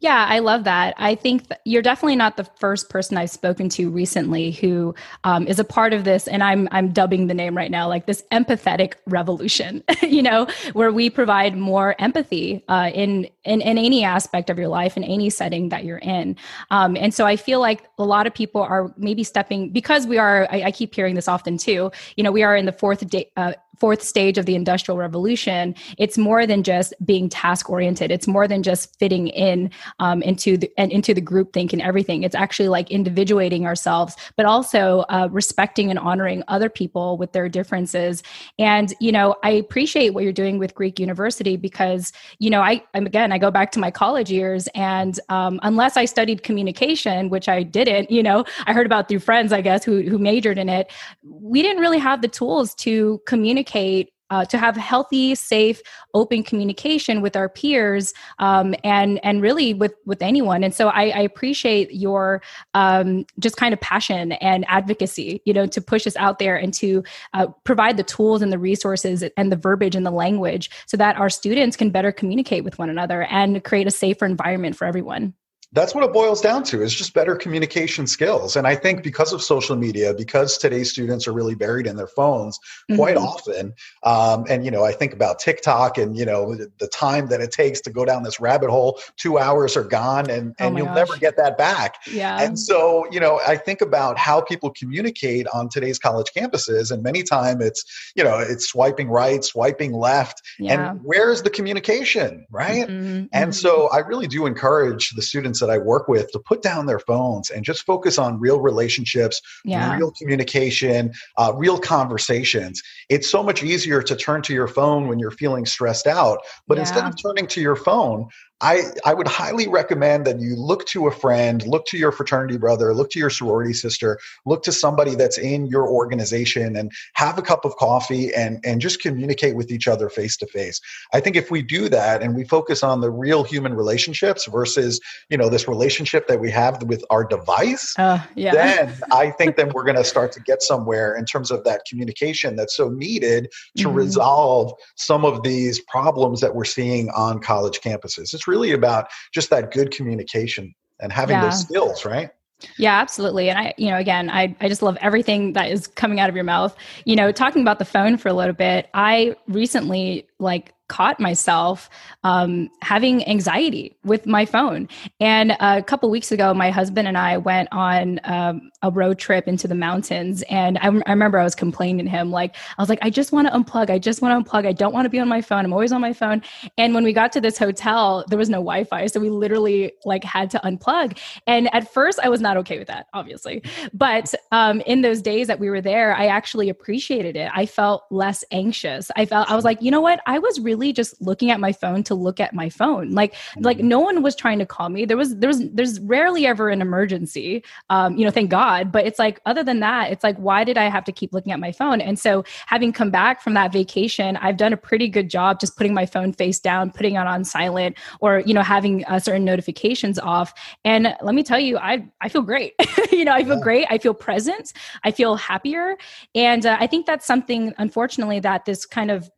Yeah, 0.00 0.26
I 0.28 0.40
love 0.40 0.64
that. 0.64 0.94
I 0.98 1.14
think 1.14 1.46
you're 1.64 1.82
definitely 1.82 2.16
not 2.16 2.36
the 2.36 2.44
first 2.58 2.90
person 2.90 3.16
I've 3.16 3.30
spoken 3.30 3.68
to 3.70 3.88
recently 3.88 4.50
who 4.50 4.94
um, 5.22 5.46
is 5.46 5.60
a 5.60 5.64
part 5.64 5.92
of 5.92 6.02
this, 6.02 6.26
and 6.26 6.42
I'm 6.42 6.68
I'm 6.72 6.92
dubbing 6.92 7.28
the 7.28 7.34
name 7.34 7.56
right 7.56 7.70
now 7.70 7.88
like 7.88 8.06
this 8.06 8.24
empathetic 8.32 8.94
revolution. 9.06 9.82
you 10.02 10.22
know, 10.22 10.46
where 10.72 10.90
we 10.90 11.08
provide 11.08 11.56
more 11.56 11.94
empathy 12.00 12.64
uh, 12.68 12.90
in, 12.92 13.28
in 13.44 13.60
in 13.60 13.78
any 13.78 14.02
aspect 14.04 14.50
of 14.50 14.58
your 14.58 14.68
life 14.68 14.96
in 14.96 15.04
any 15.04 15.30
setting 15.30 15.68
that 15.68 15.84
you're 15.84 15.98
in. 15.98 16.36
Um, 16.70 16.96
and 16.96 17.14
so 17.14 17.24
I 17.24 17.36
feel 17.36 17.60
like 17.60 17.84
a 17.98 18.04
lot 18.04 18.26
of 18.26 18.34
people 18.34 18.60
are 18.60 18.92
maybe 18.96 19.22
stepping 19.22 19.70
because 19.70 20.06
we 20.06 20.18
are. 20.18 20.48
I, 20.50 20.64
I 20.64 20.70
keep 20.72 20.94
hearing 20.94 21.14
this 21.14 21.28
often 21.28 21.58
too. 21.58 21.92
You 22.16 22.24
know, 22.24 22.32
we 22.32 22.42
are 22.42 22.56
in 22.56 22.66
the 22.66 22.72
fourth 22.72 23.08
day. 23.08 23.30
Uh, 23.36 23.52
fourth 23.78 24.02
stage 24.02 24.38
of 24.38 24.46
the 24.46 24.54
industrial 24.54 24.98
revolution 24.98 25.74
it's 25.98 26.18
more 26.18 26.46
than 26.46 26.62
just 26.62 26.94
being 27.04 27.28
task 27.28 27.68
oriented. 27.70 28.10
It's 28.10 28.26
more 28.26 28.48
than 28.48 28.62
just 28.62 28.98
fitting 28.98 29.28
in 29.28 29.70
um, 29.98 30.22
into 30.22 30.56
the 30.56 30.70
and 30.76 30.92
into 30.92 31.14
the 31.14 31.20
group 31.20 31.52
think 31.52 31.72
and 31.72 31.82
everything. 31.82 32.22
It's 32.22 32.34
actually 32.34 32.68
like 32.68 32.90
individuating 32.90 33.66
ourselves 33.66 34.16
but 34.36 34.46
also 34.46 35.00
uh, 35.08 35.28
respecting 35.30 35.90
and 35.90 35.98
honoring 35.98 36.42
other 36.48 36.68
people 36.68 37.16
with 37.16 37.32
their 37.32 37.48
differences. 37.48 38.22
And 38.58 38.92
you 39.00 39.12
know 39.12 39.36
i 39.42 39.50
appreciate 39.50 40.10
what 40.10 40.24
you're 40.24 40.32
doing 40.32 40.58
with 40.58 40.74
greek 40.74 40.98
university 40.98 41.56
because 41.56 42.12
you 42.38 42.50
know 42.50 42.60
i 42.60 42.82
I'm, 42.94 43.06
again 43.06 43.32
i 43.32 43.38
go 43.38 43.50
back 43.50 43.72
to 43.72 43.80
my 43.80 43.90
college 43.90 44.30
years 44.30 44.68
and 44.74 45.18
um, 45.28 45.58
unless 45.62 45.96
i 45.96 46.04
studied 46.04 46.42
communication 46.42 47.28
which 47.28 47.48
i 47.48 47.62
didn't 47.62 48.10
you 48.10 48.22
know 48.22 48.44
i 48.66 48.72
heard 48.72 48.86
about 48.86 49.08
through 49.08 49.20
friends 49.20 49.52
i 49.52 49.60
guess 49.60 49.84
who, 49.84 50.02
who 50.02 50.18
majored 50.18 50.58
in 50.58 50.68
it 50.68 50.90
we 51.22 51.62
didn't 51.62 51.80
really 51.80 51.98
have 51.98 52.22
the 52.22 52.28
tools 52.28 52.74
to 52.76 53.20
communicate 53.26 53.61
communicate 53.62 54.12
uh, 54.30 54.46
to 54.46 54.56
have 54.56 54.76
healthy, 54.76 55.34
safe, 55.34 55.82
open 56.14 56.42
communication 56.42 57.20
with 57.20 57.36
our 57.36 57.50
peers, 57.50 58.14
um, 58.38 58.74
and 58.82 59.20
and 59.22 59.42
really 59.42 59.74
with 59.74 59.92
with 60.06 60.22
anyone. 60.22 60.64
And 60.64 60.72
so 60.72 60.88
I, 60.88 61.10
I 61.10 61.20
appreciate 61.20 61.92
your 61.92 62.40
um, 62.72 63.26
just 63.38 63.58
kind 63.58 63.74
of 63.74 63.80
passion 63.80 64.32
and 64.32 64.64
advocacy, 64.68 65.42
you 65.44 65.52
know, 65.52 65.66
to 65.66 65.82
push 65.82 66.06
us 66.06 66.16
out 66.16 66.38
there 66.38 66.56
and 66.56 66.72
to 66.74 67.04
uh, 67.34 67.48
provide 67.64 67.98
the 67.98 68.04
tools 68.04 68.40
and 68.40 68.50
the 68.50 68.58
resources 68.58 69.22
and 69.36 69.52
the 69.52 69.56
verbiage 69.56 69.94
and 69.94 70.06
the 70.06 70.10
language 70.10 70.70
so 70.86 70.96
that 70.96 71.16
our 71.18 71.28
students 71.28 71.76
can 71.76 71.90
better 71.90 72.10
communicate 72.10 72.64
with 72.64 72.78
one 72.78 72.88
another 72.88 73.24
and 73.24 73.62
create 73.64 73.86
a 73.86 73.90
safer 73.90 74.24
environment 74.24 74.76
for 74.76 74.86
everyone 74.86 75.34
that's 75.72 75.94
what 75.94 76.04
it 76.04 76.12
boils 76.12 76.40
down 76.40 76.62
to 76.62 76.82
is 76.82 76.94
just 76.94 77.14
better 77.14 77.34
communication 77.34 78.06
skills 78.06 78.56
and 78.56 78.66
i 78.66 78.74
think 78.74 79.02
because 79.02 79.32
of 79.32 79.42
social 79.42 79.76
media 79.76 80.12
because 80.14 80.58
today's 80.58 80.90
students 80.90 81.26
are 81.26 81.32
really 81.32 81.54
buried 81.54 81.86
in 81.86 81.96
their 81.96 82.06
phones 82.06 82.58
quite 82.94 83.16
mm-hmm. 83.16 83.24
often 83.24 83.74
um, 84.02 84.44
and 84.48 84.64
you 84.64 84.70
know 84.70 84.84
i 84.84 84.92
think 84.92 85.12
about 85.12 85.38
tiktok 85.38 85.98
and 85.98 86.16
you 86.16 86.24
know 86.24 86.54
the 86.54 86.88
time 86.88 87.26
that 87.28 87.40
it 87.40 87.50
takes 87.50 87.80
to 87.80 87.90
go 87.90 88.04
down 88.04 88.22
this 88.22 88.40
rabbit 88.40 88.70
hole 88.70 89.00
two 89.16 89.38
hours 89.38 89.76
are 89.76 89.84
gone 89.84 90.28
and, 90.30 90.54
oh 90.60 90.66
and 90.66 90.74
oh 90.74 90.78
you'll 90.78 90.86
gosh. 90.86 90.96
never 90.96 91.16
get 91.16 91.36
that 91.36 91.56
back 91.56 91.96
yeah 92.10 92.42
and 92.42 92.58
so 92.58 93.06
you 93.10 93.18
know 93.18 93.40
i 93.46 93.56
think 93.56 93.80
about 93.80 94.18
how 94.18 94.40
people 94.40 94.70
communicate 94.70 95.46
on 95.48 95.68
today's 95.68 95.98
college 95.98 96.30
campuses 96.36 96.90
and 96.90 97.02
many 97.02 97.22
time 97.22 97.60
it's 97.60 98.12
you 98.14 98.22
know 98.22 98.38
it's 98.38 98.68
swiping 98.68 99.08
right 99.08 99.44
swiping 99.44 99.92
left 99.92 100.42
yeah. 100.58 100.90
and 100.90 101.00
where's 101.02 101.42
the 101.42 101.50
communication 101.50 102.46
right 102.50 102.88
mm-hmm. 102.88 103.24
and 103.32 103.54
so 103.54 103.88
i 103.90 103.98
really 103.98 104.26
do 104.26 104.46
encourage 104.46 105.10
the 105.10 105.22
students 105.22 105.61
that 105.62 105.70
I 105.70 105.78
work 105.78 106.08
with 106.08 106.30
to 106.32 106.38
put 106.38 106.60
down 106.60 106.84
their 106.84 106.98
phones 106.98 107.48
and 107.48 107.64
just 107.64 107.86
focus 107.86 108.18
on 108.18 108.38
real 108.38 108.60
relationships, 108.60 109.40
yeah. 109.64 109.96
real 109.96 110.10
communication, 110.10 111.12
uh, 111.38 111.52
real 111.56 111.78
conversations. 111.78 112.82
It's 113.08 113.30
so 113.30 113.42
much 113.42 113.62
easier 113.62 114.02
to 114.02 114.14
turn 114.14 114.42
to 114.42 114.52
your 114.52 114.68
phone 114.68 115.08
when 115.08 115.18
you're 115.18 115.30
feeling 115.30 115.64
stressed 115.64 116.06
out. 116.06 116.40
But 116.68 116.76
yeah. 116.76 116.82
instead 116.82 117.04
of 117.04 117.14
turning 117.22 117.46
to 117.46 117.60
your 117.62 117.76
phone, 117.76 118.28
I, 118.62 118.84
I 119.04 119.12
would 119.12 119.26
highly 119.26 119.66
recommend 119.66 120.24
that 120.26 120.38
you 120.40 120.54
look 120.54 120.86
to 120.86 121.08
a 121.08 121.10
friend, 121.10 121.66
look 121.66 121.84
to 121.86 121.98
your 121.98 122.12
fraternity 122.12 122.56
brother, 122.58 122.94
look 122.94 123.10
to 123.10 123.18
your 123.18 123.28
sorority 123.28 123.72
sister, 123.72 124.18
look 124.46 124.62
to 124.62 124.72
somebody 124.72 125.16
that's 125.16 125.36
in 125.36 125.66
your 125.66 125.88
organization 125.88 126.76
and 126.76 126.92
have 127.14 127.38
a 127.38 127.42
cup 127.42 127.64
of 127.64 127.74
coffee 127.76 128.32
and, 128.32 128.60
and 128.64 128.80
just 128.80 129.02
communicate 129.02 129.56
with 129.56 129.72
each 129.72 129.88
other 129.88 130.08
face 130.08 130.36
to 130.36 130.46
face. 130.46 130.80
I 131.12 131.18
think 131.18 131.34
if 131.34 131.50
we 131.50 131.60
do 131.60 131.88
that 131.88 132.22
and 132.22 132.36
we 132.36 132.44
focus 132.44 132.84
on 132.84 133.00
the 133.00 133.10
real 133.10 133.42
human 133.42 133.74
relationships 133.74 134.46
versus, 134.46 135.00
you 135.28 135.36
know, 135.36 135.48
this 135.48 135.66
relationship 135.66 136.28
that 136.28 136.38
we 136.38 136.50
have 136.52 136.80
with 136.84 137.04
our 137.10 137.24
device, 137.24 137.94
uh, 137.98 138.20
yeah. 138.36 138.52
then 138.52 138.94
I 139.12 139.30
think 139.30 139.56
then 139.56 139.70
we're 139.74 139.84
going 139.84 139.96
to 139.96 140.04
start 140.04 140.30
to 140.32 140.40
get 140.40 140.62
somewhere 140.62 141.16
in 141.16 141.24
terms 141.24 141.50
of 141.50 141.64
that 141.64 141.82
communication 141.88 142.54
that's 142.54 142.76
so 142.76 142.90
needed 142.90 143.50
to 143.78 143.88
mm-hmm. 143.88 143.96
resolve 143.96 144.72
some 144.94 145.24
of 145.24 145.42
these 145.42 145.80
problems 145.80 146.40
that 146.40 146.54
we're 146.54 146.64
seeing 146.64 147.10
on 147.10 147.40
college 147.40 147.80
campuses. 147.80 148.32
It's 148.32 148.46
really 148.52 148.72
about 148.72 149.08
just 149.32 149.48
that 149.50 149.72
good 149.72 149.90
communication 149.90 150.74
and 151.00 151.10
having 151.10 151.36
yeah. 151.36 151.44
those 151.44 151.60
skills, 151.60 152.04
right? 152.04 152.30
Yeah, 152.78 153.00
absolutely. 153.00 153.48
And 153.50 153.58
I, 153.58 153.74
you 153.76 153.90
know, 153.90 153.96
again, 153.96 154.30
I, 154.30 154.54
I 154.60 154.68
just 154.68 154.82
love 154.82 154.96
everything 155.00 155.54
that 155.54 155.70
is 155.70 155.86
coming 155.86 156.20
out 156.20 156.28
of 156.28 156.36
your 156.36 156.44
mouth. 156.44 156.76
You 157.04 157.16
know, 157.16 157.32
talking 157.32 157.62
about 157.62 157.78
the 157.78 157.84
phone 157.84 158.16
for 158.16 158.28
a 158.28 158.34
little 158.34 158.54
bit, 158.54 158.88
I 158.94 159.34
recently 159.48 160.28
like 160.38 160.74
caught 160.92 161.18
myself 161.18 161.88
um, 162.22 162.68
having 162.82 163.26
anxiety 163.26 163.96
with 164.04 164.26
my 164.26 164.44
phone. 164.44 164.86
And 165.20 165.56
a 165.58 165.82
couple 165.82 166.10
weeks 166.10 166.30
ago, 166.30 166.52
my 166.52 166.70
husband 166.70 167.08
and 167.08 167.16
I 167.16 167.38
went 167.38 167.70
on 167.72 168.20
um, 168.24 168.70
a 168.82 168.90
road 168.90 169.18
trip 169.18 169.48
into 169.48 169.66
the 169.66 169.74
mountains. 169.74 170.42
And 170.50 170.76
I, 170.78 170.88
I, 171.06 171.10
remember 171.10 171.38
I 171.38 171.44
was 171.44 171.54
complaining 171.54 172.04
to 172.04 172.10
him, 172.10 172.30
like, 172.30 172.56
I 172.76 172.82
was 172.82 172.90
like, 172.90 172.98
I 173.00 173.08
just 173.08 173.32
want 173.32 173.48
to 173.48 173.54
unplug. 173.54 173.88
I 173.88 173.98
just 173.98 174.20
want 174.20 174.32
to 174.34 174.50
unplug. 174.50 174.66
I 174.66 174.72
don't 174.72 174.92
want 174.92 175.06
to 175.06 175.08
be 175.08 175.18
on 175.18 175.28
my 175.28 175.40
phone. 175.40 175.64
I'm 175.64 175.72
always 175.72 175.92
on 175.92 176.02
my 176.02 176.12
phone. 176.12 176.42
And 176.76 176.94
when 176.94 177.04
we 177.04 177.14
got 177.14 177.32
to 177.32 177.40
this 177.40 177.56
hotel, 177.56 178.24
there 178.28 178.38
was 178.38 178.50
no 178.50 178.58
Wi 178.58 178.84
Fi. 178.84 179.06
So 179.06 179.18
we 179.18 179.30
literally 179.30 179.94
like 180.04 180.24
had 180.24 180.50
to 180.50 180.58
unplug. 180.58 181.18
And 181.46 181.74
at 181.74 181.90
first, 181.90 182.20
I 182.22 182.28
was 182.28 182.42
not 182.42 182.58
okay 182.58 182.78
with 182.78 182.88
that, 182.88 183.06
obviously. 183.14 183.62
But 183.94 184.34
um, 184.50 184.82
in 184.82 185.00
those 185.00 185.22
days 185.22 185.46
that 185.46 185.58
we 185.58 185.70
were 185.70 185.80
there, 185.80 186.14
I 186.14 186.26
actually 186.26 186.68
appreciated 186.68 187.34
it. 187.34 187.50
I 187.54 187.64
felt 187.64 188.04
less 188.10 188.44
anxious. 188.52 189.10
I 189.16 189.24
felt, 189.24 189.50
I 189.50 189.56
was 189.56 189.64
like, 189.64 189.80
you 189.80 189.90
know 189.90 190.02
what? 190.02 190.20
I 190.26 190.38
was 190.38 190.60
really 190.60 190.81
really 190.82 190.92
just 190.92 191.20
looking 191.20 191.50
at 191.50 191.60
my 191.60 191.72
phone 191.72 192.02
to 192.02 192.14
look 192.14 192.40
at 192.40 192.54
my 192.54 192.68
phone. 192.68 193.12
Like 193.12 193.34
like 193.58 193.78
no 193.78 194.00
one 194.00 194.22
was 194.22 194.34
trying 194.34 194.58
to 194.58 194.66
call 194.66 194.88
me. 194.88 195.04
There 195.04 195.16
was 195.16 195.36
there 195.36 195.48
was 195.48 195.70
there's 195.70 196.00
rarely 196.00 196.46
ever 196.46 196.68
an 196.70 196.82
emergency. 196.82 197.62
Um, 197.88 198.16
you 198.16 198.24
know, 198.24 198.30
thank 198.30 198.50
God. 198.50 198.90
But 198.90 199.06
it's 199.06 199.18
like 199.18 199.40
other 199.46 199.62
than 199.62 199.80
that, 199.80 200.10
it's 200.10 200.24
like 200.24 200.36
why 200.38 200.64
did 200.64 200.76
I 200.76 200.88
have 200.88 201.04
to 201.04 201.12
keep 201.12 201.32
looking 201.32 201.52
at 201.52 201.60
my 201.60 201.72
phone? 201.72 202.00
And 202.00 202.18
so 202.18 202.44
having 202.66 202.92
come 202.92 203.10
back 203.10 203.40
from 203.40 203.54
that 203.54 203.72
vacation, 203.72 204.36
I've 204.38 204.56
done 204.56 204.72
a 204.72 204.76
pretty 204.76 205.08
good 205.08 205.30
job 205.30 205.60
just 205.60 205.76
putting 205.76 205.94
my 205.94 206.06
phone 206.06 206.32
face 206.32 206.58
down, 206.58 206.90
putting 206.90 207.14
it 207.14 207.26
on 207.26 207.44
silent, 207.44 207.96
or 208.20 208.40
you 208.40 208.54
know 208.54 208.62
having 208.62 209.04
uh, 209.04 209.20
certain 209.20 209.44
notifications 209.44 210.18
off. 210.18 210.52
And 210.84 211.14
let 211.22 211.34
me 211.34 211.44
tell 211.44 211.60
you, 211.60 211.78
I 211.78 212.04
I 212.20 212.28
feel 212.28 212.42
great. 212.42 212.74
you 213.12 213.24
know, 213.24 213.32
I 213.32 213.44
feel 213.44 213.60
great. 213.60 213.86
I 213.88 213.98
feel 213.98 214.14
present. 214.14 214.72
I 215.04 215.12
feel 215.12 215.36
happier, 215.36 215.96
and 216.34 216.66
uh, 216.66 216.76
I 216.80 216.86
think 216.88 217.06
that's 217.06 217.26
something, 217.26 217.72
unfortunately, 217.78 218.40
that 218.40 218.64
this 218.64 218.84
kind 218.84 219.10
of 219.10 219.30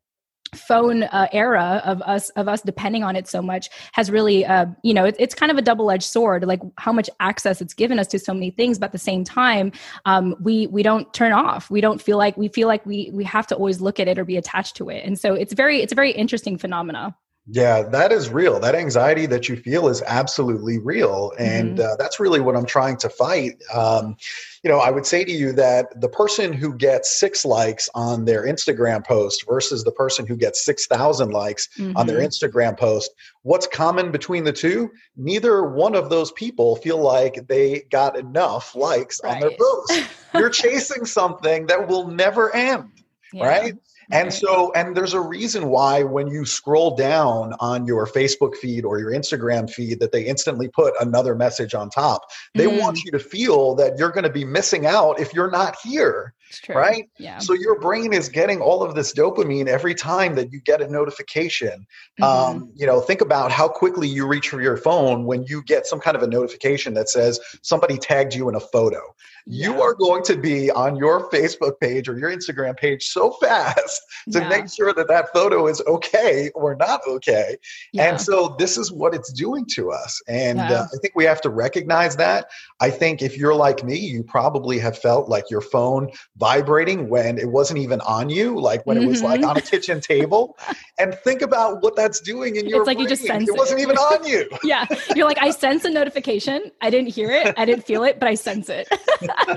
phone 0.54 1.04
uh, 1.04 1.28
era 1.32 1.82
of 1.84 2.00
us 2.02 2.30
of 2.30 2.48
us 2.48 2.62
depending 2.62 3.04
on 3.04 3.16
it 3.16 3.28
so 3.28 3.42
much 3.42 3.68
has 3.92 4.10
really 4.10 4.44
uh, 4.44 4.66
you 4.82 4.94
know 4.94 5.04
it, 5.04 5.16
it's 5.18 5.34
kind 5.34 5.52
of 5.52 5.58
a 5.58 5.62
double-edged 5.62 6.04
sword 6.04 6.44
like 6.44 6.60
how 6.78 6.92
much 6.92 7.10
access 7.20 7.60
it's 7.60 7.74
given 7.74 7.98
us 7.98 8.06
to 8.06 8.18
so 8.18 8.32
many 8.32 8.50
things 8.50 8.78
but 8.78 8.86
at 8.86 8.92
the 8.92 8.98
same 8.98 9.24
time 9.24 9.72
um, 10.04 10.34
we 10.40 10.66
we 10.68 10.82
don't 10.82 11.12
turn 11.12 11.32
off. 11.32 11.70
We 11.70 11.80
don't 11.80 12.00
feel 12.00 12.18
like 12.18 12.36
we 12.36 12.48
feel 12.48 12.68
like 12.68 12.84
we 12.86 13.10
we 13.12 13.24
have 13.24 13.46
to 13.48 13.56
always 13.56 13.80
look 13.80 14.00
at 14.00 14.08
it 14.08 14.18
or 14.18 14.24
be 14.24 14.36
attached 14.36 14.76
to 14.76 14.88
it. 14.90 15.04
And 15.04 15.18
so 15.18 15.34
it's 15.34 15.52
very 15.52 15.80
it's 15.80 15.92
a 15.92 15.96
very 15.96 16.12
interesting 16.12 16.58
phenomena 16.58 17.16
yeah, 17.46 17.82
that 17.82 18.10
is 18.10 18.30
real. 18.30 18.58
That 18.58 18.74
anxiety 18.74 19.26
that 19.26 19.50
you 19.50 19.56
feel 19.56 19.88
is 19.88 20.02
absolutely 20.06 20.78
real. 20.78 21.30
And 21.38 21.76
mm-hmm. 21.76 21.92
uh, 21.92 21.96
that's 21.96 22.18
really 22.18 22.40
what 22.40 22.56
I'm 22.56 22.64
trying 22.64 22.96
to 22.98 23.10
fight. 23.10 23.62
Um, 23.72 24.16
you 24.62 24.70
know, 24.70 24.78
I 24.78 24.90
would 24.90 25.04
say 25.04 25.24
to 25.24 25.30
you 25.30 25.52
that 25.52 26.00
the 26.00 26.08
person 26.08 26.54
who 26.54 26.74
gets 26.74 27.20
six 27.20 27.44
likes 27.44 27.90
on 27.94 28.24
their 28.24 28.46
Instagram 28.46 29.06
post 29.06 29.44
versus 29.46 29.84
the 29.84 29.92
person 29.92 30.26
who 30.26 30.36
gets 30.36 30.64
6,000 30.64 31.32
likes 31.32 31.68
mm-hmm. 31.76 31.94
on 31.98 32.06
their 32.06 32.20
mm-hmm. 32.20 32.28
Instagram 32.28 32.78
post, 32.78 33.10
what's 33.42 33.66
common 33.66 34.10
between 34.10 34.44
the 34.44 34.52
two? 34.52 34.90
Neither 35.18 35.64
one 35.64 35.94
of 35.94 36.08
those 36.08 36.32
people 36.32 36.76
feel 36.76 36.98
like 36.98 37.46
they 37.46 37.80
got 37.90 38.16
enough 38.18 38.74
likes 38.74 39.20
right. 39.22 39.34
on 39.34 39.40
their 39.40 39.58
post. 39.58 40.08
You're 40.34 40.48
chasing 40.48 41.04
something 41.04 41.66
that 41.66 41.88
will 41.88 42.08
never 42.08 42.56
end, 42.56 42.88
yeah. 43.34 43.46
right? 43.46 43.74
And 44.10 44.32
so, 44.32 44.72
and 44.72 44.96
there's 44.96 45.14
a 45.14 45.20
reason 45.20 45.68
why 45.68 46.02
when 46.02 46.28
you 46.28 46.44
scroll 46.44 46.96
down 46.96 47.54
on 47.60 47.86
your 47.86 48.06
Facebook 48.06 48.56
feed 48.56 48.84
or 48.84 48.98
your 48.98 49.12
Instagram 49.12 49.70
feed, 49.70 50.00
that 50.00 50.12
they 50.12 50.24
instantly 50.24 50.68
put 50.68 50.94
another 51.00 51.34
message 51.34 51.74
on 51.74 51.90
top. 51.90 52.22
They 52.54 52.66
mm. 52.66 52.80
want 52.80 53.04
you 53.04 53.10
to 53.12 53.18
feel 53.18 53.74
that 53.76 53.98
you're 53.98 54.10
going 54.10 54.24
to 54.24 54.30
be 54.30 54.44
missing 54.44 54.86
out 54.86 55.20
if 55.20 55.32
you're 55.32 55.50
not 55.50 55.76
here. 55.82 56.34
Right? 56.68 57.08
Yeah. 57.18 57.38
So 57.38 57.54
your 57.54 57.78
brain 57.80 58.12
is 58.12 58.28
getting 58.28 58.60
all 58.60 58.82
of 58.82 58.94
this 58.94 59.12
dopamine 59.12 59.66
every 59.66 59.94
time 59.94 60.34
that 60.36 60.52
you 60.52 60.60
get 60.60 60.80
a 60.80 60.88
notification. 60.88 61.86
Mm-hmm. 62.20 62.24
Um, 62.24 62.70
you 62.74 62.86
know, 62.86 63.00
think 63.00 63.20
about 63.20 63.50
how 63.50 63.68
quickly 63.68 64.08
you 64.08 64.26
reach 64.26 64.48
for 64.48 64.60
your 64.60 64.76
phone 64.76 65.24
when 65.24 65.44
you 65.44 65.62
get 65.62 65.86
some 65.86 66.00
kind 66.00 66.16
of 66.16 66.22
a 66.22 66.26
notification 66.26 66.94
that 66.94 67.08
says 67.08 67.40
somebody 67.62 67.98
tagged 67.98 68.34
you 68.34 68.48
in 68.48 68.54
a 68.54 68.60
photo. 68.60 69.00
Yeah. 69.46 69.68
You 69.68 69.82
are 69.82 69.94
going 69.94 70.22
to 70.24 70.36
be 70.36 70.70
on 70.70 70.96
your 70.96 71.28
Facebook 71.30 71.78
page 71.78 72.08
or 72.08 72.18
your 72.18 72.30
Instagram 72.30 72.76
page 72.76 73.08
so 73.08 73.32
fast 73.32 74.00
to 74.32 74.40
yeah. 74.40 74.48
make 74.48 74.72
sure 74.72 74.94
that 74.94 75.08
that 75.08 75.32
photo 75.34 75.66
is 75.66 75.82
okay 75.86 76.50
or 76.54 76.74
not 76.76 77.00
okay. 77.06 77.56
Yeah. 77.92 78.08
And 78.08 78.20
so 78.20 78.56
this 78.58 78.78
is 78.78 78.90
what 78.90 79.14
it's 79.14 79.32
doing 79.32 79.66
to 79.74 79.90
us. 79.90 80.22
And 80.28 80.60
uh, 80.60 80.86
I 80.92 80.96
think 81.02 81.14
we 81.14 81.24
have 81.24 81.42
to 81.42 81.50
recognize 81.50 82.16
that. 82.16 82.46
I 82.80 82.90
think 82.90 83.20
if 83.20 83.36
you're 83.36 83.54
like 83.54 83.84
me, 83.84 83.96
you 83.96 84.22
probably 84.22 84.78
have 84.78 84.98
felt 84.98 85.28
like 85.28 85.50
your 85.50 85.60
phone 85.60 86.10
vibrating 86.44 87.08
when 87.08 87.38
it 87.38 87.50
wasn't 87.50 87.78
even 87.78 88.02
on 88.02 88.28
you, 88.28 88.60
like 88.60 88.84
when 88.84 88.98
mm-hmm. 88.98 89.06
it 89.06 89.08
was 89.08 89.22
like 89.22 89.40
mm-hmm. 89.40 89.48
on 89.48 89.56
a 89.56 89.62
kitchen 89.62 89.98
table. 89.98 90.58
and 90.98 91.14
think 91.24 91.40
about 91.40 91.82
what 91.82 91.96
that's 91.96 92.20
doing 92.20 92.56
in 92.56 92.68
your 92.68 92.80
It's 92.80 92.86
like 92.86 92.98
brain. 92.98 93.04
you 93.04 93.08
just 93.08 93.22
sense 93.22 93.48
it. 93.48 93.54
It 93.54 93.56
wasn't 93.56 93.80
even 93.80 93.96
on 93.96 94.26
you. 94.26 94.46
yeah. 94.62 94.84
You're 95.16 95.26
like, 95.26 95.40
I 95.40 95.48
sense 95.48 95.86
a 95.86 95.90
notification. 95.90 96.70
I 96.82 96.90
didn't 96.90 97.14
hear 97.14 97.30
it. 97.30 97.54
I 97.56 97.64
didn't 97.64 97.86
feel 97.86 98.04
it, 98.04 98.20
but 98.20 98.28
I 98.28 98.34
sense 98.34 98.68
it. 98.68 98.86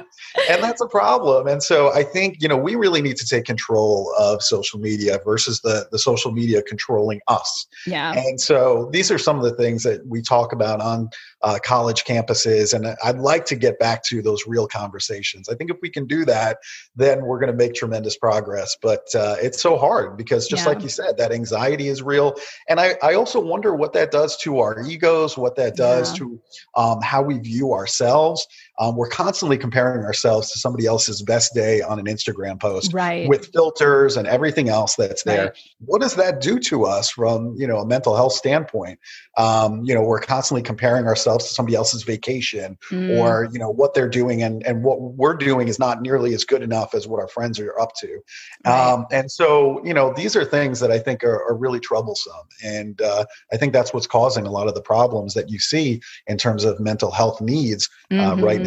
and 0.49 0.63
that's 0.63 0.79
a 0.79 0.87
problem. 0.87 1.45
And 1.47 1.61
so 1.61 1.91
I 1.93 2.03
think, 2.03 2.37
you 2.39 2.47
know, 2.47 2.55
we 2.55 2.75
really 2.75 3.01
need 3.01 3.17
to 3.17 3.27
take 3.27 3.43
control 3.43 4.13
of 4.17 4.41
social 4.41 4.79
media 4.79 5.19
versus 5.25 5.59
the, 5.59 5.87
the 5.91 5.99
social 5.99 6.31
media 6.31 6.61
controlling 6.61 7.19
us. 7.27 7.67
Yeah. 7.85 8.13
And 8.13 8.39
so 8.39 8.89
these 8.93 9.11
are 9.11 9.17
some 9.17 9.35
of 9.35 9.43
the 9.43 9.55
things 9.55 9.83
that 9.83 10.07
we 10.07 10.21
talk 10.21 10.53
about 10.53 10.79
on 10.79 11.09
uh, 11.41 11.59
college 11.63 12.03
campuses. 12.03 12.73
And 12.73 12.95
I'd 13.03 13.19
like 13.19 13.45
to 13.45 13.55
get 13.55 13.79
back 13.79 14.03
to 14.05 14.21
those 14.21 14.45
real 14.47 14.67
conversations. 14.67 15.49
I 15.49 15.55
think 15.55 15.69
if 15.69 15.77
we 15.81 15.89
can 15.89 16.05
do 16.07 16.25
that, 16.25 16.57
then 16.95 17.23
we're 17.23 17.39
going 17.39 17.51
to 17.51 17.57
make 17.57 17.73
tremendous 17.73 18.17
progress. 18.17 18.75
But 18.81 19.05
uh, 19.15 19.35
it's 19.41 19.61
so 19.61 19.77
hard 19.77 20.17
because, 20.17 20.47
just 20.47 20.63
yeah. 20.63 20.69
like 20.69 20.81
you 20.81 20.89
said, 20.89 21.17
that 21.17 21.31
anxiety 21.31 21.87
is 21.87 22.01
real. 22.01 22.35
And 22.69 22.79
I, 22.79 22.95
I 23.03 23.13
also 23.13 23.39
wonder 23.39 23.75
what 23.75 23.93
that 23.93 24.11
does 24.11 24.37
to 24.37 24.59
our 24.59 24.81
egos, 24.81 25.37
what 25.37 25.55
that 25.55 25.75
does 25.75 26.11
yeah. 26.13 26.25
to 26.25 26.41
um, 26.75 27.01
how 27.01 27.21
we 27.21 27.39
view 27.39 27.73
ourselves. 27.73 28.47
Um, 28.79 28.95
we're 28.95 29.09
constantly 29.09 29.57
comparing 29.57 30.05
ourselves 30.05 30.51
to 30.51 30.59
somebody 30.59 30.85
else's 30.85 31.21
best 31.23 31.53
day 31.53 31.81
on 31.81 31.97
an 31.99 32.05
Instagram 32.05 32.59
post 32.59 32.93
right. 32.93 33.27
with 33.27 33.51
filters 33.51 34.17
and 34.17 34.27
everything 34.27 34.69
else 34.69 34.95
that's 34.95 35.23
there. 35.23 35.45
Right. 35.45 35.57
What 35.79 36.01
does 36.01 36.15
that 36.15 36.41
do 36.41 36.59
to 36.59 36.85
us 36.85 37.09
from 37.09 37.55
you 37.57 37.65
know 37.65 37.77
a 37.77 37.85
mental 37.85 38.15
health 38.15 38.33
standpoint? 38.33 38.99
Um, 39.35 39.83
you 39.83 39.95
know, 39.95 40.03
we're 40.03 40.19
constantly 40.19 40.61
comparing 40.61 41.07
ourselves 41.07 41.47
to 41.47 41.53
somebody 41.53 41.75
else's 41.75 42.03
vacation 42.03 42.77
mm. 42.91 43.17
or 43.17 43.49
you 43.51 43.57
know 43.57 43.69
what 43.69 43.93
they're 43.93 44.09
doing, 44.09 44.43
and 44.43 44.65
and 44.65 44.83
what 44.83 45.01
we're 45.01 45.35
doing 45.35 45.67
is 45.67 45.79
not 45.79 46.01
nearly 46.01 46.33
as 46.35 46.43
good 46.43 46.61
enough 46.61 46.93
as 46.93 47.07
what 47.07 47.19
our 47.19 47.27
friends 47.27 47.59
are 47.59 47.79
up 47.79 47.95
to. 47.95 48.19
Right. 48.65 48.91
Um, 48.91 49.05
and 49.11 49.31
so 49.31 49.83
you 49.83 49.93
know 49.93 50.13
these 50.15 50.35
are 50.35 50.45
things 50.45 50.79
that 50.81 50.91
I 50.91 50.99
think 50.99 51.23
are, 51.23 51.43
are 51.49 51.55
really 51.55 51.79
troublesome, 51.79 52.47
and 52.63 53.01
uh, 53.01 53.25
I 53.51 53.57
think 53.57 53.73
that's 53.73 53.91
what's 53.91 54.07
causing 54.07 54.45
a 54.45 54.51
lot 54.51 54.67
of 54.67 54.75
the 54.75 54.81
problems 54.81 55.33
that 55.33 55.49
you 55.49 55.57
see 55.57 56.01
in 56.27 56.37
terms 56.37 56.63
of 56.63 56.79
mental 56.79 57.09
health 57.09 57.41
needs 57.41 57.89
uh, 58.11 58.15
mm-hmm. 58.15 58.43
right 58.43 58.61
now. 58.61 58.66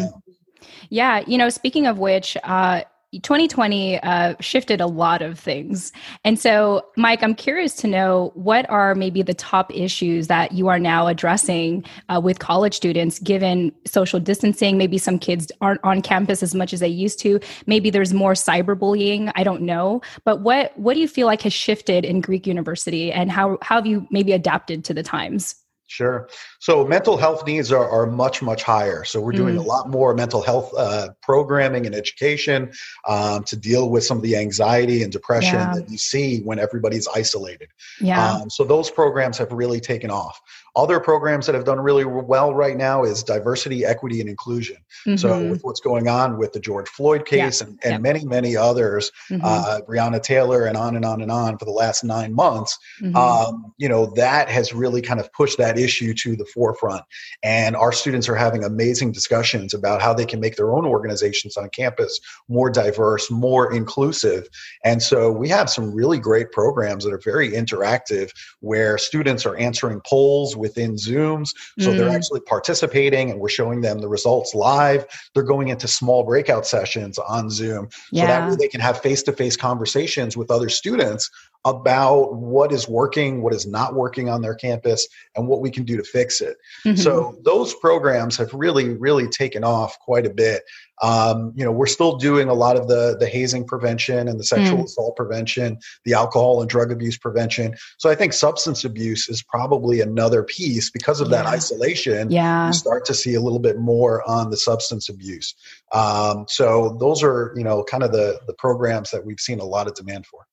Yeah, 0.89 1.23
you 1.27 1.37
know, 1.37 1.49
speaking 1.49 1.87
of 1.87 1.97
which, 1.99 2.37
uh, 2.43 2.81
2020 3.19 3.99
uh, 3.99 4.35
shifted 4.39 4.79
a 4.79 4.87
lot 4.87 5.21
of 5.21 5.37
things. 5.37 5.91
And 6.23 6.39
so, 6.39 6.85
Mike, 6.95 7.21
I'm 7.21 7.35
curious 7.35 7.75
to 7.75 7.87
know 7.87 8.31
what 8.35 8.69
are 8.69 8.95
maybe 8.95 9.21
the 9.21 9.33
top 9.33 9.73
issues 9.75 10.27
that 10.27 10.53
you 10.53 10.69
are 10.69 10.79
now 10.79 11.07
addressing 11.07 11.83
uh, 12.07 12.21
with 12.23 12.39
college 12.39 12.73
students, 12.73 13.19
given 13.19 13.73
social 13.85 14.19
distancing. 14.19 14.77
Maybe 14.77 14.97
some 14.97 15.19
kids 15.19 15.51
aren't 15.59 15.83
on 15.83 16.01
campus 16.01 16.41
as 16.41 16.55
much 16.55 16.71
as 16.71 16.79
they 16.79 16.87
used 16.87 17.19
to. 17.19 17.41
Maybe 17.65 17.89
there's 17.89 18.13
more 18.13 18.33
cyberbullying. 18.33 19.31
I 19.35 19.43
don't 19.43 19.63
know. 19.63 20.01
But 20.23 20.41
what 20.41 20.77
what 20.77 20.93
do 20.93 21.01
you 21.01 21.07
feel 21.07 21.27
like 21.27 21.41
has 21.41 21.53
shifted 21.53 22.05
in 22.05 22.21
Greek 22.21 22.47
University, 22.47 23.11
and 23.11 23.29
how 23.29 23.57
how 23.61 23.75
have 23.75 23.85
you 23.85 24.07
maybe 24.09 24.31
adapted 24.31 24.85
to 24.85 24.93
the 24.93 25.03
times? 25.03 25.55
Sure. 25.91 26.29
So 26.59 26.87
mental 26.87 27.17
health 27.17 27.45
needs 27.45 27.69
are, 27.69 27.85
are 27.89 28.05
much, 28.05 28.41
much 28.41 28.63
higher. 28.63 29.03
So 29.03 29.19
we're 29.19 29.33
doing 29.33 29.55
mm. 29.55 29.59
a 29.59 29.61
lot 29.61 29.89
more 29.89 30.13
mental 30.13 30.41
health 30.41 30.71
uh, 30.77 31.09
programming 31.21 31.85
and 31.85 31.93
education 31.93 32.71
um, 33.09 33.43
to 33.43 33.57
deal 33.57 33.89
with 33.89 34.05
some 34.05 34.15
of 34.15 34.23
the 34.23 34.37
anxiety 34.37 35.03
and 35.03 35.11
depression 35.11 35.55
yeah. 35.55 35.73
that 35.75 35.89
you 35.89 35.97
see 35.97 36.39
when 36.43 36.59
everybody's 36.59 37.09
isolated. 37.09 37.67
Yeah. 37.99 38.35
Um, 38.35 38.49
so 38.49 38.63
those 38.63 38.89
programs 38.89 39.37
have 39.39 39.51
really 39.51 39.81
taken 39.81 40.09
off. 40.09 40.39
Other 40.75 41.01
programs 41.01 41.45
that 41.47 41.55
have 41.55 41.65
done 41.65 41.79
really 41.79 42.05
well 42.05 42.53
right 42.53 42.77
now 42.77 43.03
is 43.03 43.23
diversity, 43.23 43.85
equity, 43.85 44.21
and 44.21 44.29
inclusion. 44.29 44.77
Mm-hmm. 45.05 45.17
So 45.17 45.49
with 45.49 45.63
what's 45.63 45.81
going 45.81 46.07
on 46.07 46.37
with 46.37 46.53
the 46.53 46.61
George 46.61 46.87
Floyd 46.87 47.25
case 47.25 47.61
yeah. 47.61 47.67
and, 47.67 47.79
and 47.83 48.03
many, 48.03 48.23
many 48.23 48.55
others, 48.55 49.11
mm-hmm. 49.29 49.41
uh, 49.43 49.81
Breonna 49.81 50.23
Taylor, 50.23 50.65
and 50.65 50.77
on 50.77 50.95
and 50.95 51.03
on 51.03 51.21
and 51.21 51.29
on 51.29 51.57
for 51.57 51.65
the 51.65 51.71
last 51.71 52.05
nine 52.05 52.33
months, 52.33 52.77
mm-hmm. 53.01 53.15
um, 53.17 53.73
you 53.77 53.89
know, 53.89 54.05
that 54.15 54.47
has 54.47 54.73
really 54.73 55.01
kind 55.01 55.19
of 55.19 55.31
pushed 55.33 55.57
that 55.57 55.77
issue 55.77 56.13
to 56.13 56.37
the 56.37 56.45
forefront. 56.45 57.03
And 57.43 57.75
our 57.75 57.91
students 57.91 58.29
are 58.29 58.35
having 58.35 58.63
amazing 58.63 59.11
discussions 59.11 59.73
about 59.73 60.01
how 60.01 60.13
they 60.13 60.25
can 60.25 60.39
make 60.39 60.55
their 60.55 60.73
own 60.73 60.85
organizations 60.85 61.57
on 61.57 61.69
campus 61.69 62.19
more 62.47 62.69
diverse, 62.69 63.29
more 63.29 63.73
inclusive. 63.73 64.47
And 64.85 65.03
so 65.03 65.31
we 65.31 65.49
have 65.49 65.69
some 65.69 65.93
really 65.93 66.19
great 66.19 66.51
programs 66.51 67.03
that 67.03 67.11
are 67.11 67.21
very 67.23 67.51
interactive 67.51 68.31
where 68.61 68.97
students 68.97 69.45
are 69.45 69.57
answering 69.57 70.01
polls 70.05 70.55
within 70.61 70.95
Zooms. 70.95 71.49
So 71.79 71.91
mm. 71.91 71.97
they're 71.97 72.09
actually 72.09 72.41
participating 72.41 73.31
and 73.31 73.39
we're 73.39 73.49
showing 73.49 73.81
them 73.81 73.99
the 73.99 74.07
results 74.07 74.55
live. 74.55 75.05
They're 75.33 75.43
going 75.43 75.67
into 75.67 75.87
small 75.87 76.23
breakout 76.23 76.65
sessions 76.65 77.17
on 77.17 77.49
Zoom 77.49 77.89
yeah. 78.11 78.21
so 78.21 78.27
that 78.27 78.49
way 78.49 78.55
they 78.55 78.67
can 78.67 78.81
have 78.81 79.01
face 79.01 79.23
to 79.23 79.33
face 79.33 79.57
conversations 79.57 80.37
with 80.37 80.49
other 80.49 80.69
students 80.69 81.29
about 81.65 82.35
what 82.35 82.71
is 82.71 82.87
working, 82.87 83.43
what 83.43 83.53
is 83.53 83.67
not 83.67 83.93
working 83.93 84.29
on 84.29 84.41
their 84.41 84.55
campus, 84.55 85.07
and 85.35 85.47
what 85.47 85.61
we 85.61 85.69
can 85.69 85.83
do 85.83 85.95
to 85.97 86.03
fix 86.03 86.41
it. 86.41 86.57
Mm-hmm. 86.85 86.97
So 86.97 87.37
those 87.43 87.75
programs 87.75 88.35
have 88.37 88.53
really, 88.53 88.89
really 88.89 89.27
taken 89.27 89.63
off 89.63 89.97
quite 89.99 90.25
a 90.25 90.29
bit. 90.29 90.63
Um, 91.03 91.51
you 91.55 91.65
know, 91.65 91.71
we're 91.71 91.87
still 91.87 92.17
doing 92.17 92.47
a 92.49 92.53
lot 92.53 92.77
of 92.77 92.87
the 92.87 93.17
the 93.19 93.27
hazing 93.27 93.65
prevention 93.65 94.27
and 94.27 94.39
the 94.39 94.43
sexual 94.43 94.79
mm. 94.79 94.83
assault 94.83 95.15
prevention, 95.15 95.79
the 96.05 96.13
alcohol 96.13 96.61
and 96.61 96.69
drug 96.69 96.91
abuse 96.91 97.17
prevention. 97.17 97.75
So 97.97 98.09
I 98.09 98.15
think 98.15 98.33
substance 98.33 98.83
abuse 98.83 99.27
is 99.27 99.41
probably 99.41 100.01
another 100.01 100.43
piece 100.43 100.91
because 100.91 101.19
of 101.19 101.29
yeah. 101.29 101.37
that 101.37 101.45
isolation. 101.47 102.29
Yeah, 102.29 102.67
you 102.67 102.73
start 102.73 103.05
to 103.05 103.15
see 103.15 103.33
a 103.33 103.41
little 103.41 103.59
bit 103.59 103.79
more 103.79 104.27
on 104.29 104.51
the 104.51 104.57
substance 104.57 105.09
abuse. 105.09 105.55
Um, 105.91 106.45
so 106.47 106.97
those 106.99 107.23
are 107.23 107.53
you 107.55 107.63
know 107.63 107.83
kind 107.83 108.03
of 108.03 108.11
the 108.11 108.39
the 108.45 108.53
programs 108.53 109.09
that 109.09 109.25
we've 109.25 109.39
seen 109.39 109.59
a 109.59 109.65
lot 109.65 109.87
of 109.87 109.95
demand 109.95 110.27
for. 110.27 110.45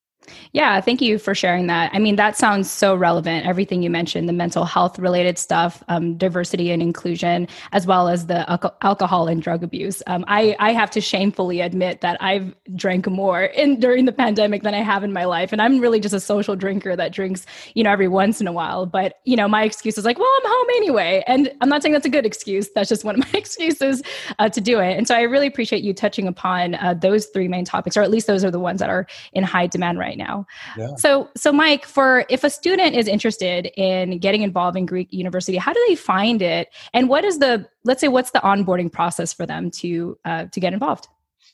Yeah, 0.53 0.81
thank 0.81 1.01
you 1.01 1.19
for 1.19 1.35
sharing 1.35 1.67
that. 1.69 1.91
I 1.93 1.99
mean, 1.99 2.17
that 2.17 2.37
sounds 2.37 2.71
so 2.71 2.95
relevant. 2.95 3.47
Everything 3.47 3.83
you 3.83 3.91
mentioned, 3.91 4.29
the 4.29 4.33
mental 4.33 4.65
health 4.65 4.99
related 4.99 5.39
stuff, 5.39 5.83
um, 5.89 6.17
diversity 6.17 6.71
and 6.71 6.83
inclusion, 6.83 7.49
as 7.73 7.87
well 7.87 8.09
as 8.09 8.27
the 8.27 8.49
al- 8.51 8.77
alcohol 8.83 9.29
and 9.29 9.43
drug 9.43 9.63
abuse. 9.63 10.03
Um, 10.07 10.25
I, 10.29 10.57
I 10.59 10.73
have 10.73 10.91
to 10.93 11.01
shamefully 11.01 11.61
admit 11.61 12.01
that 12.01 12.23
I've 12.23 12.55
drank 12.75 13.07
more 13.09 13.45
in 13.45 13.81
during 13.81 14.05
the 14.05 14.13
pandemic 14.13 14.63
than 14.63 14.75
I 14.75 14.83
have 14.83 15.05
in 15.05 15.13
my 15.13 15.25
life. 15.25 15.53
And 15.53 15.63
I'm 15.63 15.79
really 15.79 16.01
just 16.01 16.15
a 16.15 16.21
social 16.21 16.57
drinker 16.57 16.97
that 16.97 17.13
drinks, 17.13 17.47
you 17.75 17.85
know, 17.85 17.91
every 17.91 18.09
once 18.09 18.41
in 18.41 18.47
a 18.47 18.53
while. 18.53 18.87
But, 18.87 19.15
you 19.25 19.37
know, 19.37 19.49
my 19.49 19.63
excuse 19.63 19.99
is 19.99 20.05
like, 20.05 20.19
well, 20.19 20.31
I'm 20.39 20.51
home 20.51 20.67
anyway. 20.77 21.25
And 21.27 21.51
I'm 21.61 21.69
not 21.69 21.83
saying 21.83 21.93
that's 21.93 22.07
a 22.07 22.11
good 22.11 22.27
excuse. 22.27 22.69
That's 22.75 22.89
just 22.89 23.05
one 23.05 23.15
of 23.15 23.33
my 23.33 23.39
excuses 23.39 24.03
uh, 24.39 24.49
to 24.51 24.61
do 24.61 24.81
it. 24.81 24.97
And 24.97 25.09
so 25.09 25.15
I 25.15 25.23
really 25.23 25.47
appreciate 25.47 25.83
you 25.83 25.95
touching 25.95 26.27
upon 26.27 26.75
uh, 26.75 26.95
those 26.95 27.27
three 27.27 27.49
main 27.49 27.65
topics, 27.65 27.97
or 27.97 28.03
at 28.03 28.11
least 28.11 28.27
those 28.27 28.45
are 28.45 28.51
the 28.51 28.61
ones 28.61 28.81
that 28.81 28.91
are 28.91 29.07
in 29.33 29.45
high 29.45 29.67
demand 29.67 29.99
right 29.99 30.18
now. 30.19 30.47
Yeah. 30.77 30.95
So, 30.97 31.31
so 31.35 31.51
Mike, 31.53 31.87
for 31.87 32.27
if 32.29 32.45
a 32.45 32.51
student 32.51 32.95
is 32.95 33.09
interested 33.09 33.71
in 33.77 34.19
getting 34.19 34.43
involved 34.43 34.77
in 34.77 34.85
Greek 34.85 35.11
University, 35.11 35.57
how 35.57 35.73
do 35.73 35.83
they 35.89 35.95
find 35.95 36.43
it, 36.43 36.69
and 36.93 37.09
what 37.09 37.25
is 37.25 37.39
the 37.39 37.67
let's 37.85 38.03
say 38.03 38.09
what's 38.09 38.33
the 38.33 38.41
onboarding 38.41 38.93
process 38.93 39.33
for 39.33 39.47
them 39.47 39.71
to 39.71 40.19
uh, 40.27 40.45
to 40.47 40.61
get 40.61 40.75
involved? 40.75 41.09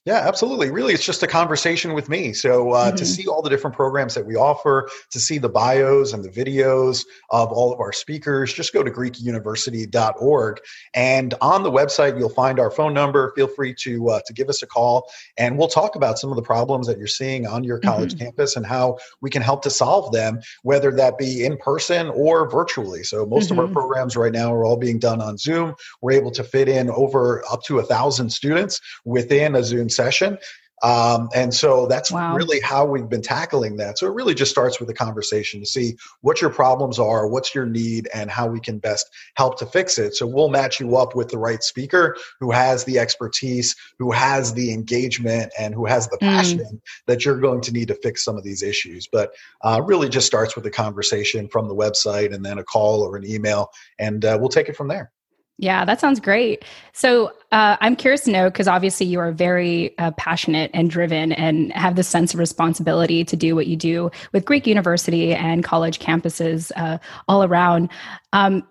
Yeah, 0.04 0.16
absolutely. 0.16 0.70
Really, 0.70 0.92
it's 0.92 1.04
just 1.04 1.22
a 1.22 1.26
conversation 1.26 1.94
with 1.94 2.10
me. 2.10 2.34
So, 2.34 2.72
uh, 2.72 2.88
mm-hmm. 2.88 2.96
to 2.96 3.06
see 3.06 3.26
all 3.26 3.40
the 3.40 3.48
different 3.48 3.74
programs 3.74 4.14
that 4.14 4.26
we 4.26 4.36
offer, 4.36 4.90
to 5.10 5.18
see 5.18 5.38
the 5.38 5.48
bios 5.48 6.12
and 6.12 6.22
the 6.22 6.28
videos 6.28 7.06
of 7.30 7.50
all 7.50 7.72
of 7.72 7.80
our 7.80 7.92
speakers, 7.92 8.52
just 8.52 8.74
go 8.74 8.82
to 8.82 8.90
GreekUniversity.org. 8.90 10.60
And 10.92 11.32
on 11.40 11.62
the 11.62 11.70
website, 11.70 12.18
you'll 12.18 12.28
find 12.28 12.60
our 12.60 12.70
phone 12.70 12.92
number. 12.92 13.32
Feel 13.34 13.46
free 13.46 13.74
to 13.80 14.10
uh, 14.10 14.20
to 14.26 14.34
give 14.34 14.50
us 14.50 14.62
a 14.62 14.66
call, 14.66 15.10
and 15.38 15.56
we'll 15.56 15.68
talk 15.68 15.96
about 15.96 16.18
some 16.18 16.28
of 16.28 16.36
the 16.36 16.42
problems 16.42 16.86
that 16.86 16.98
you're 16.98 17.06
seeing 17.06 17.46
on 17.46 17.64
your 17.64 17.78
college 17.78 18.14
mm-hmm. 18.14 18.26
campus 18.26 18.56
and 18.56 18.66
how 18.66 18.98
we 19.22 19.30
can 19.30 19.40
help 19.40 19.62
to 19.62 19.70
solve 19.70 20.12
them, 20.12 20.38
whether 20.64 20.90
that 20.90 21.16
be 21.16 21.46
in 21.46 21.56
person 21.56 22.10
or 22.10 22.50
virtually. 22.50 23.04
So, 23.04 23.24
most 23.24 23.44
mm-hmm. 23.44 23.52
of 23.52 23.58
our 23.58 23.64
mm-hmm. 23.64 23.72
programs 23.72 24.18
right 24.18 24.32
now 24.32 24.52
are 24.52 24.66
all 24.66 24.76
being 24.76 24.98
done 24.98 25.22
on 25.22 25.38
Zoom. 25.38 25.74
We're 26.02 26.12
able 26.12 26.32
to 26.32 26.44
fit 26.44 26.68
in 26.68 26.90
over 26.90 27.42
up 27.50 27.62
to 27.64 27.78
a 27.78 27.82
thousand 27.82 28.28
students 28.28 28.82
within 29.06 29.54
a 29.54 29.64
Zoom 29.64 29.88
session. 29.94 30.38
Um, 30.82 31.30
and 31.34 31.54
so 31.54 31.86
that's 31.86 32.12
wow. 32.12 32.34
really 32.34 32.60
how 32.60 32.84
we've 32.84 33.08
been 33.08 33.22
tackling 33.22 33.78
that. 33.78 33.98
So 33.98 34.06
it 34.06 34.12
really 34.12 34.34
just 34.34 34.50
starts 34.50 34.80
with 34.80 34.90
a 34.90 34.94
conversation 34.94 35.60
to 35.60 35.66
see 35.66 35.96
what 36.20 36.42
your 36.42 36.50
problems 36.50 36.98
are, 36.98 37.26
what's 37.26 37.54
your 37.54 37.64
need, 37.64 38.08
and 38.12 38.30
how 38.30 38.48
we 38.48 38.60
can 38.60 38.80
best 38.80 39.08
help 39.36 39.58
to 39.60 39.66
fix 39.66 39.98
it. 39.98 40.14
So 40.14 40.26
we'll 40.26 40.50
match 40.50 40.80
you 40.80 40.96
up 40.96 41.14
with 41.14 41.28
the 41.28 41.38
right 41.38 41.62
speaker 41.62 42.16
who 42.38 42.50
has 42.50 42.84
the 42.84 42.98
expertise, 42.98 43.74
who 43.98 44.10
has 44.10 44.52
the 44.52 44.74
engagement, 44.74 45.52
and 45.58 45.74
who 45.74 45.86
has 45.86 46.08
the 46.08 46.18
mm. 46.18 46.26
passion 46.26 46.58
mm. 46.58 46.80
that 47.06 47.24
you're 47.24 47.40
going 47.40 47.62
to 47.62 47.72
need 47.72 47.88
to 47.88 47.94
fix 47.94 48.22
some 48.22 48.36
of 48.36 48.44
these 48.44 48.62
issues. 48.62 49.08
But 49.10 49.32
uh, 49.62 49.80
really 49.82 50.10
just 50.10 50.26
starts 50.26 50.54
with 50.54 50.66
a 50.66 50.70
conversation 50.70 51.48
from 51.48 51.66
the 51.66 51.74
website 51.74 52.34
and 52.34 52.44
then 52.44 52.58
a 52.58 52.64
call 52.64 53.00
or 53.02 53.16
an 53.16 53.24
email, 53.24 53.70
and 53.98 54.22
uh, 54.24 54.36
we'll 54.38 54.50
take 54.50 54.68
it 54.68 54.76
from 54.76 54.88
there. 54.88 55.12
Yeah, 55.58 55.84
that 55.84 56.00
sounds 56.00 56.18
great. 56.18 56.64
So 56.92 57.28
uh, 57.52 57.76
I'm 57.80 57.94
curious 57.94 58.22
to 58.22 58.32
know 58.32 58.50
because 58.50 58.66
obviously 58.66 59.06
you 59.06 59.20
are 59.20 59.30
very 59.30 59.96
uh, 59.98 60.10
passionate 60.12 60.70
and 60.74 60.90
driven 60.90 61.32
and 61.32 61.72
have 61.72 61.94
this 61.94 62.08
sense 62.08 62.34
of 62.34 62.40
responsibility 62.40 63.24
to 63.24 63.36
do 63.36 63.54
what 63.54 63.68
you 63.68 63.76
do 63.76 64.10
with 64.32 64.44
Greek 64.44 64.66
University 64.66 65.32
and 65.32 65.62
college 65.62 66.00
campuses 66.00 66.72
uh, 66.74 66.98
all 67.28 67.44
around. 67.44 67.88
Um, 68.32 68.66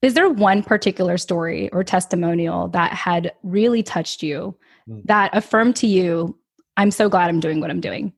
is 0.00 0.14
there 0.14 0.30
one 0.30 0.62
particular 0.62 1.18
story 1.18 1.70
or 1.70 1.82
testimonial 1.82 2.68
that 2.68 2.92
had 2.92 3.32
really 3.42 3.82
touched 3.82 4.22
you 4.22 4.56
mm. 4.88 5.02
that 5.06 5.36
affirmed 5.36 5.74
to 5.76 5.88
you, 5.88 6.38
I'm 6.76 6.92
so 6.92 7.08
glad 7.08 7.28
I'm 7.28 7.40
doing 7.40 7.60
what 7.60 7.70
I'm 7.70 7.80
doing? 7.80 8.12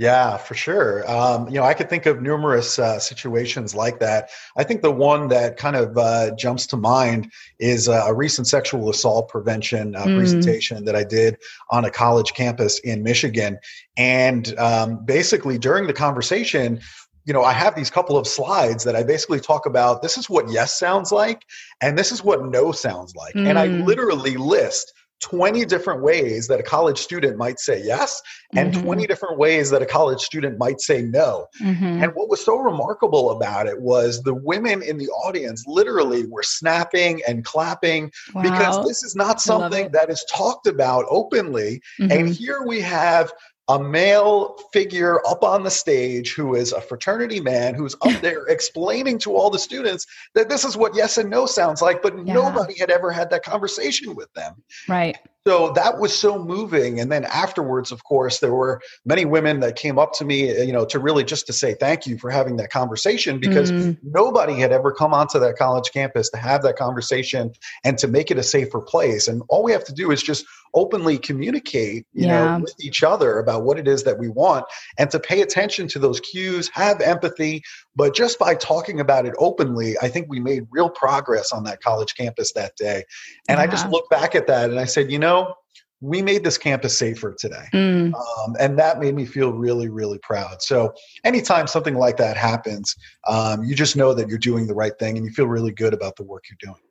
Yeah, 0.00 0.38
for 0.38 0.54
sure. 0.54 1.04
Um, 1.10 1.46
you 1.48 1.56
know, 1.56 1.64
I 1.64 1.74
could 1.74 1.90
think 1.90 2.06
of 2.06 2.22
numerous 2.22 2.78
uh, 2.78 2.98
situations 2.98 3.74
like 3.74 4.00
that. 4.00 4.30
I 4.56 4.64
think 4.64 4.80
the 4.80 4.90
one 4.90 5.28
that 5.28 5.58
kind 5.58 5.76
of 5.76 5.98
uh, 5.98 6.34
jumps 6.36 6.66
to 6.68 6.78
mind 6.78 7.30
is 7.58 7.86
uh, 7.86 8.04
a 8.06 8.14
recent 8.14 8.48
sexual 8.48 8.88
assault 8.88 9.28
prevention 9.28 9.92
mm. 9.92 10.16
presentation 10.16 10.86
that 10.86 10.96
I 10.96 11.04
did 11.04 11.36
on 11.68 11.84
a 11.84 11.90
college 11.90 12.32
campus 12.32 12.78
in 12.78 13.02
Michigan. 13.02 13.58
And 13.98 14.58
um, 14.58 15.04
basically, 15.04 15.58
during 15.58 15.86
the 15.86 15.92
conversation, 15.92 16.80
you 17.26 17.34
know, 17.34 17.44
I 17.44 17.52
have 17.52 17.74
these 17.74 17.90
couple 17.90 18.16
of 18.16 18.26
slides 18.26 18.84
that 18.84 18.96
I 18.96 19.02
basically 19.02 19.38
talk 19.38 19.66
about 19.66 20.00
this 20.00 20.16
is 20.16 20.30
what 20.30 20.50
yes 20.50 20.78
sounds 20.78 21.12
like, 21.12 21.44
and 21.82 21.98
this 21.98 22.10
is 22.10 22.24
what 22.24 22.42
no 22.46 22.72
sounds 22.72 23.14
like. 23.14 23.34
Mm. 23.34 23.50
And 23.50 23.58
I 23.58 23.68
mm. 23.68 23.84
literally 23.84 24.38
list 24.38 24.94
20 25.20 25.64
different 25.66 26.02
ways 26.02 26.48
that 26.48 26.60
a 26.60 26.62
college 26.62 26.98
student 26.98 27.36
might 27.36 27.60
say 27.60 27.82
yes 27.82 28.22
and 28.54 28.72
mm-hmm. 28.72 28.84
20 28.84 29.06
different 29.06 29.38
ways 29.38 29.70
that 29.70 29.82
a 29.82 29.86
college 29.86 30.20
student 30.20 30.58
might 30.58 30.80
say 30.80 31.02
no. 31.02 31.46
Mm-hmm. 31.60 32.02
And 32.02 32.12
what 32.14 32.28
was 32.28 32.44
so 32.44 32.56
remarkable 32.56 33.30
about 33.30 33.66
it 33.66 33.80
was 33.80 34.22
the 34.22 34.34
women 34.34 34.82
in 34.82 34.98
the 34.98 35.08
audience 35.08 35.64
literally 35.66 36.26
were 36.26 36.42
snapping 36.42 37.20
and 37.28 37.44
clapping 37.44 38.10
wow. 38.34 38.42
because 38.42 38.86
this 38.86 39.04
is 39.04 39.14
not 39.14 39.40
something 39.40 39.90
that 39.92 40.10
is 40.10 40.24
talked 40.30 40.66
about 40.66 41.04
openly. 41.08 41.82
Mm-hmm. 42.00 42.12
And 42.12 42.28
here 42.28 42.62
we 42.62 42.80
have 42.80 43.32
a 43.68 43.78
male 43.78 44.56
figure 44.72 45.24
up 45.26 45.44
on 45.44 45.62
the 45.62 45.70
stage 45.70 46.34
who 46.34 46.54
is 46.54 46.72
a 46.72 46.80
fraternity 46.80 47.40
man 47.40 47.74
who's 47.74 47.94
up 48.02 48.12
there 48.20 48.46
explaining 48.46 49.18
to 49.18 49.36
all 49.36 49.50
the 49.50 49.58
students 49.58 50.06
that 50.34 50.48
this 50.48 50.64
is 50.64 50.76
what 50.76 50.94
yes 50.94 51.18
and 51.18 51.30
no 51.30 51.46
sounds 51.46 51.80
like, 51.82 52.02
but 52.02 52.26
yeah. 52.26 52.34
nobody 52.34 52.76
had 52.78 52.90
ever 52.90 53.10
had 53.12 53.30
that 53.30 53.44
conversation 53.44 54.14
with 54.14 54.32
them. 54.34 54.54
Right 54.88 55.16
so 55.46 55.72
that 55.72 55.98
was 55.98 56.16
so 56.16 56.38
moving 56.38 57.00
and 57.00 57.10
then 57.10 57.24
afterwards 57.24 57.92
of 57.92 58.04
course 58.04 58.40
there 58.40 58.52
were 58.52 58.80
many 59.06 59.24
women 59.24 59.60
that 59.60 59.74
came 59.74 59.98
up 59.98 60.12
to 60.12 60.24
me 60.24 60.50
uh, 60.50 60.62
you 60.62 60.72
know 60.72 60.84
to 60.84 60.98
really 60.98 61.24
just 61.24 61.46
to 61.46 61.52
say 61.52 61.74
thank 61.74 62.06
you 62.06 62.18
for 62.18 62.30
having 62.30 62.56
that 62.56 62.70
conversation 62.70 63.38
because 63.38 63.72
mm. 63.72 63.96
nobody 64.02 64.54
had 64.54 64.70
ever 64.70 64.92
come 64.92 65.14
onto 65.14 65.38
that 65.38 65.56
college 65.56 65.90
campus 65.92 66.28
to 66.28 66.36
have 66.36 66.62
that 66.62 66.76
conversation 66.76 67.50
and 67.84 67.96
to 67.96 68.06
make 68.06 68.30
it 68.30 68.36
a 68.36 68.42
safer 68.42 68.80
place 68.80 69.28
and 69.28 69.42
all 69.48 69.62
we 69.62 69.72
have 69.72 69.84
to 69.84 69.94
do 69.94 70.10
is 70.10 70.22
just 70.22 70.44
openly 70.74 71.18
communicate 71.18 72.06
you 72.12 72.26
yeah. 72.26 72.56
know 72.56 72.60
with 72.60 72.74
each 72.80 73.02
other 73.02 73.38
about 73.38 73.64
what 73.64 73.78
it 73.78 73.88
is 73.88 74.04
that 74.04 74.18
we 74.18 74.28
want 74.28 74.64
and 74.98 75.10
to 75.10 75.18
pay 75.18 75.40
attention 75.40 75.88
to 75.88 75.98
those 75.98 76.20
cues 76.20 76.68
have 76.74 77.00
empathy 77.00 77.62
but 77.96 78.14
just 78.14 78.38
by 78.38 78.54
talking 78.54 79.00
about 79.00 79.24
it 79.24 79.34
openly 79.38 79.96
i 80.02 80.08
think 80.08 80.26
we 80.28 80.38
made 80.38 80.66
real 80.70 80.90
progress 80.90 81.50
on 81.50 81.64
that 81.64 81.80
college 81.82 82.14
campus 82.14 82.52
that 82.52 82.76
day 82.76 83.02
and 83.48 83.56
yeah. 83.56 83.64
i 83.64 83.66
just 83.66 83.88
look 83.88 84.08
back 84.10 84.34
at 84.34 84.46
that 84.46 84.70
and 84.70 84.78
i 84.78 84.84
said 84.84 85.10
you 85.10 85.18
know 85.18 85.29
know, 85.30 85.54
we 86.00 86.22
made 86.22 86.44
this 86.44 86.56
campus 86.56 86.96
safer 86.96 87.34
today. 87.38 87.66
Mm. 87.74 88.14
Um, 88.14 88.56
and 88.58 88.78
that 88.78 89.00
made 89.00 89.14
me 89.14 89.26
feel 89.26 89.52
really, 89.52 89.88
really 89.88 90.18
proud. 90.18 90.62
So, 90.62 90.94
anytime 91.24 91.66
something 91.66 91.94
like 91.94 92.16
that 92.16 92.36
happens, 92.36 92.96
um, 93.28 93.64
you 93.64 93.74
just 93.74 93.96
know 93.96 94.14
that 94.14 94.28
you're 94.28 94.38
doing 94.38 94.66
the 94.66 94.74
right 94.74 94.98
thing 94.98 95.16
and 95.16 95.26
you 95.26 95.32
feel 95.32 95.46
really 95.46 95.72
good 95.72 95.92
about 95.92 96.16
the 96.16 96.22
work 96.22 96.44
you're 96.48 96.72
doing. 96.72 96.82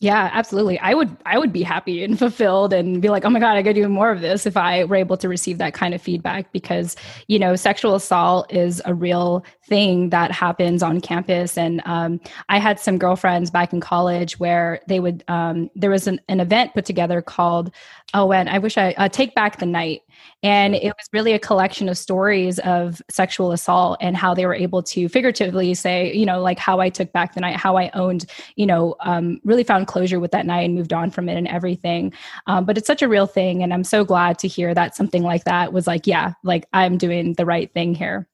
Yeah, 0.00 0.30
absolutely. 0.32 0.78
I 0.78 0.94
would 0.94 1.16
I 1.26 1.38
would 1.38 1.52
be 1.52 1.64
happy 1.64 2.04
and 2.04 2.16
fulfilled 2.18 2.72
and 2.72 3.02
be 3.02 3.08
like, 3.08 3.24
"Oh 3.24 3.30
my 3.30 3.40
god, 3.40 3.56
I 3.56 3.62
got 3.62 3.70
to 3.70 3.82
do 3.82 3.88
more 3.88 4.12
of 4.12 4.20
this" 4.20 4.46
if 4.46 4.56
I 4.56 4.84
were 4.84 4.94
able 4.94 5.16
to 5.16 5.28
receive 5.28 5.58
that 5.58 5.74
kind 5.74 5.92
of 5.92 6.00
feedback 6.00 6.52
because, 6.52 6.94
you 7.26 7.36
know, 7.36 7.56
sexual 7.56 7.96
assault 7.96 8.52
is 8.52 8.80
a 8.84 8.94
real 8.94 9.44
thing 9.64 10.10
that 10.10 10.30
happens 10.30 10.84
on 10.84 11.00
campus 11.00 11.58
and 11.58 11.82
um, 11.84 12.20
I 12.48 12.58
had 12.58 12.78
some 12.78 12.96
girlfriends 12.96 13.50
back 13.50 13.72
in 13.72 13.80
college 13.80 14.38
where 14.38 14.80
they 14.86 15.00
would 15.00 15.24
um, 15.26 15.68
there 15.74 15.90
was 15.90 16.06
an, 16.06 16.20
an 16.28 16.38
event 16.38 16.74
put 16.74 16.84
together 16.84 17.20
called 17.20 17.72
oh 18.14 18.32
and 18.32 18.48
I 18.48 18.58
wish 18.58 18.78
I 18.78 18.92
uh, 18.98 19.08
take 19.08 19.34
back 19.34 19.58
the 19.58 19.66
night 19.66 20.02
and 20.42 20.74
it 20.74 20.88
was 20.88 21.08
really 21.12 21.32
a 21.32 21.38
collection 21.38 21.88
of 21.88 21.98
stories 21.98 22.58
of 22.60 23.02
sexual 23.10 23.52
assault 23.52 23.98
and 24.00 24.16
how 24.16 24.34
they 24.34 24.46
were 24.46 24.54
able 24.54 24.82
to 24.84 25.08
figuratively 25.08 25.74
say, 25.74 26.12
you 26.12 26.26
know, 26.26 26.40
like 26.40 26.58
how 26.58 26.80
I 26.80 26.88
took 26.88 27.12
back 27.12 27.34
the 27.34 27.40
night, 27.40 27.56
how 27.56 27.76
I 27.76 27.90
owned, 27.94 28.26
you 28.56 28.66
know, 28.66 28.94
um, 29.00 29.40
really 29.44 29.64
found 29.64 29.86
closure 29.86 30.20
with 30.20 30.30
that 30.32 30.46
night 30.46 30.62
and 30.62 30.74
moved 30.74 30.92
on 30.92 31.10
from 31.10 31.28
it 31.28 31.36
and 31.36 31.48
everything. 31.48 32.12
Um, 32.46 32.64
but 32.64 32.78
it's 32.78 32.86
such 32.86 33.02
a 33.02 33.08
real 33.08 33.26
thing. 33.26 33.62
And 33.62 33.74
I'm 33.74 33.84
so 33.84 34.04
glad 34.04 34.38
to 34.40 34.48
hear 34.48 34.74
that 34.74 34.94
something 34.96 35.22
like 35.22 35.44
that 35.44 35.72
was 35.72 35.86
like, 35.86 36.06
yeah, 36.06 36.34
like 36.44 36.66
I'm 36.72 36.98
doing 36.98 37.34
the 37.34 37.46
right 37.46 37.72
thing 37.72 37.94
here. 37.94 38.28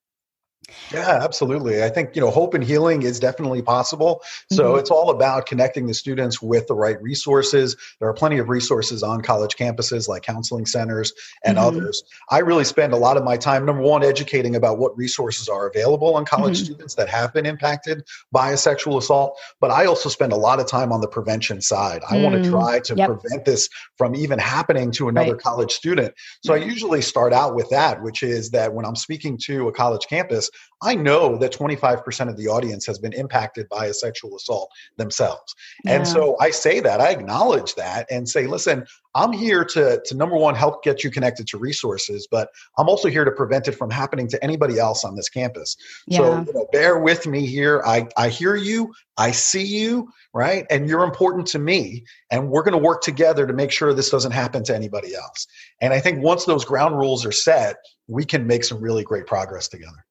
Yeah, 0.93 1.19
absolutely. 1.23 1.83
I 1.83 1.89
think, 1.89 2.15
you 2.15 2.21
know, 2.21 2.31
hope 2.31 2.55
and 2.55 2.63
healing 2.63 3.03
is 3.03 3.21
definitely 3.21 3.63
possible. 3.63 4.23
So 4.53 4.71
mm-hmm. 4.71 4.79
it's 4.79 4.91
all 4.91 5.11
about 5.11 5.47
connecting 5.47 5.87
the 5.87 5.95
students 5.95 6.43
with 6.43 6.67
the 6.67 6.75
right 6.75 7.01
resources. 7.03 7.77
There 8.01 8.09
are 8.09 8.15
plenty 8.15 8.39
of 8.39 8.49
resources 8.49 9.03
on 9.03 9.21
college 9.23 9.57
campuses 9.57 10.09
like 10.09 10.23
counseling 10.23 10.67
centers 10.67 11.13
and 11.45 11.57
mm-hmm. 11.57 11.67
others. 11.67 12.03
I 12.31 12.39
really 12.39 12.65
spend 12.65 12.93
a 12.93 12.97
lot 12.97 13.17
of 13.17 13.25
my 13.25 13.37
time, 13.37 13.65
number 13.65 13.83
one, 13.83 14.05
educating 14.05 14.57
about 14.57 14.79
what 14.79 14.97
resources 14.97 15.49
are 15.49 15.69
available 15.69 16.15
on 16.17 16.25
college 16.25 16.57
mm-hmm. 16.57 16.65
students 16.65 16.95
that 16.95 17.09
have 17.09 17.33
been 17.33 17.47
impacted 17.47 18.05
by 18.33 18.51
a 18.51 18.57
sexual 18.57 18.99
assault. 18.99 19.39
But 19.61 19.71
I 19.71 19.87
also 19.87 20.09
spend 20.09 20.33
a 20.33 20.37
lot 20.37 20.61
of 20.61 20.67
time 20.67 20.93
on 20.93 21.01
the 21.01 21.09
prevention 21.09 21.61
side. 21.61 22.03
I 22.09 22.19
want 22.19 22.35
to 22.35 22.49
mm. 22.49 22.51
try 22.51 22.81
to 22.81 22.95
yep. 22.95 23.09
prevent 23.09 23.45
this 23.45 23.69
from 23.97 24.15
even 24.15 24.39
happening 24.39 24.91
to 24.93 25.09
another 25.09 25.33
right. 25.33 25.43
college 25.43 25.73
student. 25.73 26.15
So 26.43 26.55
I 26.55 26.59
usually 26.59 27.03
start 27.03 27.33
out 27.33 27.55
with 27.55 27.69
that, 27.71 28.03
which 28.03 28.23
is 28.23 28.51
that 28.51 28.73
when 28.73 28.85
I'm 28.85 28.97
speaking 28.97 29.39
to 29.45 29.69
a 29.69 29.73
college 29.73 30.07
campus, 30.09 30.51
I 30.83 30.95
know 30.95 31.39
that 31.39 31.53
25% 31.53 32.29
of 32.29 32.37
the 32.37 32.49
audience 32.49 32.87
has 32.87 32.99
been 32.99 33.15
impacted 33.15 33.69
by 33.71 33.87
a 33.87 33.95
sexual 33.95 34.37
assault 34.37 34.71
themselves. 34.99 35.55
Yeah. 35.85 35.97
And 35.97 36.07
so 36.07 36.37
I 36.41 36.51
say 36.51 36.81
that, 36.81 37.01
I 37.01 37.11
acknowledge 37.11 37.75
that 37.77 38.07
and 38.11 38.29
say, 38.29 38.47
listen, 38.47 38.85
I'm 39.15 39.33
here 39.33 39.65
to, 39.65 40.03
to 40.05 40.17
number 40.17 40.37
one, 40.37 40.55
help 40.55 40.83
get 40.83 41.03
you 41.03 41.11
connected 41.11 41.47
to 41.49 41.59
resources, 41.59 42.29
but 42.31 42.51
I'm 42.77 42.89
also 42.89 43.09
here 43.09 43.25
to 43.25 43.31
prevent 43.31 43.69
it 43.69 43.73
from 43.73 43.91
happening 43.91 44.29
to 44.29 44.45
anybody 44.45 44.79
else 44.79 45.05
on 45.05 45.17
this 45.17 45.29
campus. 45.29 45.77
Yeah. 46.07 46.19
So 46.19 46.45
you 46.47 46.53
know, 46.53 46.67
bear 46.73 46.99
with 46.99 47.27
me 47.27 47.47
here. 47.47 47.83
I, 47.87 48.07
I 48.17 48.29
hear 48.29 48.57
you, 48.57 48.93
I 49.17 49.31
see 49.31 49.65
you, 49.65 50.11
right? 50.35 50.67
And 50.71 50.89
you're 50.89 51.05
important 51.05 51.47
to 51.49 51.59
me. 51.59 52.05
And 52.31 52.51
we're 52.51 52.63
going 52.63 52.73
to 52.73 52.85
work 52.85 53.01
together 53.03 53.47
to 53.47 53.53
make 53.53 53.71
sure 53.71 53.95
this 53.95 54.11
doesn't 54.11 54.33
happen 54.33 54.65
to 54.65 54.75
anybody 54.75 55.15
else. 55.15 55.47
And 55.81 55.93
I 55.95 56.01
think 56.01 56.23
once 56.23 56.45
those 56.45 56.65
ground 56.65 56.99
rules 56.99 57.25
are 57.25 57.33
set, 57.33 57.77
we 58.09 58.25
can 58.25 58.47
make 58.47 58.65
some 58.65 58.81
really 58.81 59.05
great 59.05 59.27
progress 59.27 59.69
together. 59.69 60.05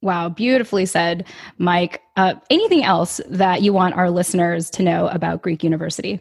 Wow, 0.00 0.28
beautifully 0.28 0.86
said, 0.86 1.26
Mike. 1.58 2.02
Uh, 2.16 2.34
anything 2.50 2.84
else 2.84 3.20
that 3.28 3.62
you 3.62 3.72
want 3.72 3.96
our 3.96 4.10
listeners 4.10 4.70
to 4.70 4.82
know 4.82 5.08
about 5.08 5.42
Greek 5.42 5.64
University? 5.64 6.20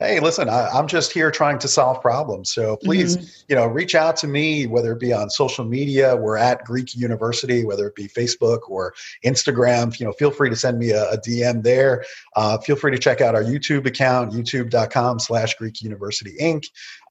hey 0.00 0.18
listen 0.18 0.48
I, 0.48 0.76
am 0.76 0.88
just 0.88 1.12
here 1.12 1.30
trying 1.30 1.60
to 1.60 1.68
solve 1.68 2.02
problems 2.02 2.52
so 2.52 2.76
please 2.78 3.16
mm-hmm. 3.16 3.26
you 3.48 3.54
know 3.54 3.66
reach 3.66 3.94
out 3.94 4.16
to 4.18 4.26
me 4.26 4.66
whether 4.66 4.92
it 4.92 4.98
be 4.98 5.12
on 5.12 5.30
social 5.30 5.64
media 5.64 6.16
we're 6.16 6.36
at 6.36 6.64
greek 6.64 6.96
university 6.96 7.64
whether 7.64 7.86
it 7.86 7.94
be 7.94 8.08
facebook 8.08 8.68
or 8.68 8.92
instagram 9.24 9.98
you 9.98 10.04
know 10.04 10.12
feel 10.12 10.32
free 10.32 10.50
to 10.50 10.56
send 10.56 10.80
me 10.80 10.90
a, 10.90 11.10
a 11.12 11.18
dm 11.18 11.62
there 11.62 12.04
uh, 12.34 12.58
feel 12.58 12.74
free 12.74 12.90
to 12.90 12.98
check 12.98 13.20
out 13.20 13.36
our 13.36 13.44
youtube 13.44 13.86
account 13.86 14.32
youtube.com 14.32 15.20
slash 15.20 15.54
greek 15.54 15.80
university 15.80 16.34
inc 16.40 16.64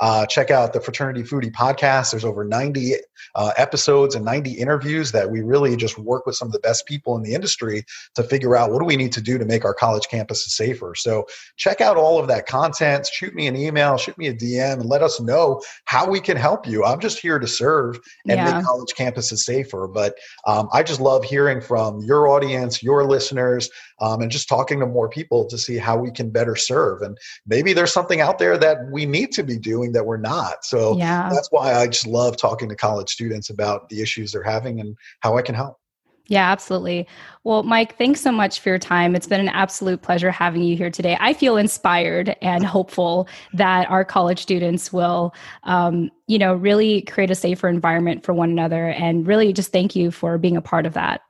uh, 0.04 0.26
check 0.26 0.52
out 0.52 0.74
the 0.74 0.82
fraternity 0.82 1.24
foodie 1.24 1.52
podcast 1.52 2.12
there's 2.12 2.26
over 2.26 2.44
90 2.44 2.96
uh, 3.36 3.52
episodes 3.58 4.16
and 4.16 4.26
90 4.26 4.52
interviews 4.52 5.12
that 5.14 5.32
we 5.32 5.42
really 5.42 5.76
just 5.76 5.98
work 5.98 6.26
with 6.26 6.36
some 6.36 6.48
of 6.48 6.52
the 6.52 6.60
best 6.60 6.86
people 6.86 7.16
in 7.16 7.24
the 7.24 7.34
industry 7.34 7.86
to 8.16 8.24
figure 8.24 8.56
out 8.56 8.72
what 8.72 8.80
do 8.80 8.86
we 8.86 8.98
need 8.98 9.14
to 9.14 9.22
do 9.22 9.38
to 9.38 9.46
make 9.46 9.64
our 9.64 9.74
college 9.74 10.08
campuses 10.12 10.50
safer 10.50 10.94
so 10.94 11.26
check 11.56 11.80
out 11.80 11.96
all 11.96 12.20
of 12.20 12.28
that 12.28 12.46
content 12.46 13.08
shoot 13.14 13.34
me 13.34 13.48
an 13.48 13.56
email, 13.56 13.98
shoot 13.98 14.18
me 14.18 14.28
a 14.28 14.34
DM, 14.34 14.74
and 14.74 14.86
let 14.86 15.02
us 15.02 15.22
know 15.22 15.62
how 15.86 16.10
we 16.10 16.20
can 16.20 16.36
help 16.36 16.68
you. 16.68 16.84
I'm 16.84 17.00
just 17.00 17.20
here 17.20 17.40
to 17.40 17.48
serve 17.48 18.00
and 18.28 18.38
yeah. 18.38 18.56
make 18.56 18.66
college 18.66 18.94
campuses 18.98 19.40
safer. 19.40 19.88
But 19.88 20.16
um, 20.46 20.68
I 20.74 20.84
just 20.84 21.00
love 21.00 21.24
hearing 21.24 21.62
from 21.62 22.02
your 22.02 22.28
audience, 22.28 22.84
your 22.84 23.06
listeners, 23.06 23.70
um, 24.04 24.22
and 24.22 24.30
just 24.30 24.50
talking 24.50 24.82
to 24.82 24.86
more 24.86 25.08
people 25.08 25.46
to 25.46 25.58
see 25.58 25.78
how 25.78 25.98
we 25.98 26.12
can 26.12 26.30
better 26.30 26.58
serve. 26.58 27.02
And 27.02 27.18
maybe 27.48 27.72
there's 27.72 27.94
something 27.94 28.20
out 28.20 28.38
there 28.38 28.58
that 28.58 28.92
we 28.92 29.06
need 29.06 29.32
to 29.32 29.44
be 29.44 29.58
doing 29.58 29.94
that 29.94 30.06
we're 30.06 30.18
not. 30.18 30.66
So 30.66 30.98
yeah. 30.98 31.30
that's 31.32 31.50
why 31.52 31.74
I 31.74 31.88
just 31.88 32.06
love 32.06 32.36
talking 32.36 32.68
to 32.68 32.76
college 32.76 33.10
students 33.10 33.50
about 33.50 33.88
the 33.88 34.02
issues 34.02 34.34
they're 34.34 34.44
having 34.44 34.82
and 34.82 34.98
how 35.22 35.38
I 35.38 35.42
can 35.42 35.56
help. 35.56 35.78
Yeah, 36.28 36.52
absolutely. 36.52 37.08
Well, 37.46 37.64
Mike, 37.64 37.98
thanks 37.98 38.20
so 38.20 38.32
much 38.32 38.60
for 38.60 38.70
your 38.70 38.80
time. 38.80 39.16
It's 39.16 39.28
been 39.28 39.42
an 39.42 39.50
absolute 39.50 40.02
pleasure 40.02 40.32
having 40.32 40.64
you 40.64 40.76
here 40.76 40.90
today. 40.90 41.18
I 41.20 41.34
feel 41.34 41.56
inspired 41.56 42.36
and 42.42 42.66
hopeful 42.66 43.30
that 43.54 43.90
our 43.90 44.04
college 44.04 44.42
students 44.42 44.92
will, 44.92 45.34
um, 45.64 46.12
you 46.28 46.40
know, 46.40 46.56
really 46.56 47.04
create 47.04 47.32
a 47.32 47.36
safer 47.36 47.70
environment 47.70 48.26
for 48.26 48.34
one 48.34 48.50
another. 48.50 48.90
And 48.90 49.26
really 49.26 49.54
just 49.54 49.72
thank 49.72 49.96
you 49.96 50.12
for 50.12 50.38
being 50.38 50.58
a 50.58 50.62
part 50.62 50.86
of 50.86 50.94
that. 50.94 51.22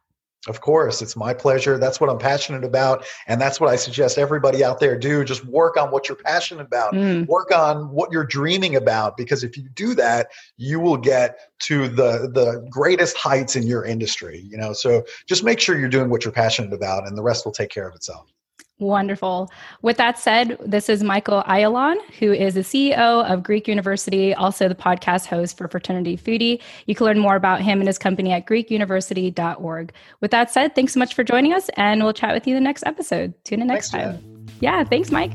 Of 0.48 0.60
course, 0.60 1.02
it's 1.02 1.16
my 1.16 1.34
pleasure. 1.34 1.78
That's 1.78 2.02
what 2.02 2.10
I'm 2.10 2.18
passionate 2.18 2.66
about. 2.66 3.06
And 3.28 3.40
that's 3.40 3.62
what 3.62 3.70
I 3.70 3.78
suggest 3.78 4.18
everybody 4.18 4.64
out 4.64 4.80
there 4.80 4.98
do. 4.98 5.24
Just 5.24 5.46
work 5.46 5.78
on 5.78 5.90
what 5.90 6.10
you're 6.10 6.18
passionate 6.18 6.66
about, 6.66 6.94
mm. 6.94 7.26
work 7.28 7.52
on 7.56 7.90
what 7.92 8.12
you're 8.12 8.26
dreaming 8.26 8.76
about. 8.76 9.16
Because 9.16 9.46
if 9.46 9.56
you 9.56 9.70
do 9.70 9.96
that, 9.96 10.32
you 10.58 10.82
will 10.82 10.98
get 10.98 11.52
to 11.64 11.88
the, 11.88 12.30
the 12.34 12.68
greatest 12.70 13.16
heights 13.16 13.56
in 13.56 13.64
your 13.64 13.86
industry. 13.86 14.40
You 14.40 14.58
know, 14.58 14.74
so 14.74 15.06
just 15.28 15.46
make 15.46 15.62
sure 15.62 15.80
you're 15.80 15.88
doing 15.88 16.10
what 16.10 16.26
you're 16.26 16.34
passionate 16.34 16.74
about, 16.74 17.08
and 17.08 17.18
the 17.18 17.24
rest 17.24 17.46
will 17.46 17.54
take 17.54 17.70
care 17.70 17.88
of 17.88 17.96
itself. 17.96 18.30
Wonderful. 18.80 19.52
With 19.82 19.98
that 19.98 20.18
said, 20.20 20.58
this 20.66 20.90
is 20.90 21.04
Michael 21.04 21.44
Ayalon, 21.44 21.96
who 22.20 22.34
is 22.34 22.56
the 22.56 22.62
CEO 22.62 23.24
of 23.32 23.44
Greek 23.44 23.68
University, 23.68 24.34
also 24.34 24.68
the 24.68 24.76
podcast 24.76 25.28
host 25.28 25.58
for 25.58 25.68
Fraternity 25.68 26.18
Foodie. 26.18 26.60
You 26.88 26.96
can 26.96 27.06
learn 27.06 27.20
more 27.20 27.36
about 27.36 27.62
him 27.62 27.80
and 27.80 27.88
his 27.88 27.98
company 27.98 28.32
at 28.32 28.46
greekuniversity.org. 28.48 29.94
With 30.22 30.32
that 30.32 30.52
said, 30.52 30.76
thanks 30.76 30.94
so 30.94 31.00
much 31.00 31.14
for 31.14 31.24
joining 31.24 31.54
us, 31.54 31.70
and 31.78 32.04
we'll 32.04 32.14
chat 32.14 32.34
with 32.34 32.48
you 32.48 32.56
the 32.56 32.62
next 32.62 32.84
episode. 32.86 33.34
Tune 33.46 33.62
in 33.62 33.68
next 33.68 33.92
thanks, 33.92 34.06
time. 34.06 34.22
Jen. 34.22 34.58
Yeah, 34.60 34.84
thanks, 34.84 35.12
Mike. 35.12 35.34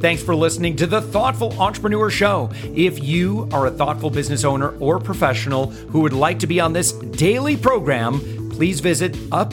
Thanks 0.00 0.22
for 0.22 0.34
listening 0.34 0.76
to 0.76 0.86
the 0.86 1.00
Thoughtful 1.00 1.58
Entrepreneur 1.60 2.10
Show. 2.10 2.50
If 2.74 3.02
you 3.02 3.48
are 3.52 3.66
a 3.66 3.70
thoughtful 3.70 4.10
business 4.10 4.44
owner 4.44 4.76
or 4.78 4.98
professional 4.98 5.66
who 5.66 6.00
would 6.00 6.12
like 6.12 6.38
to 6.40 6.46
be 6.46 6.60
on 6.60 6.72
this 6.72 6.92
daily 6.92 7.56
program, 7.56 8.20
please 8.50 8.80
visit 8.80 9.16
Up 9.32 9.52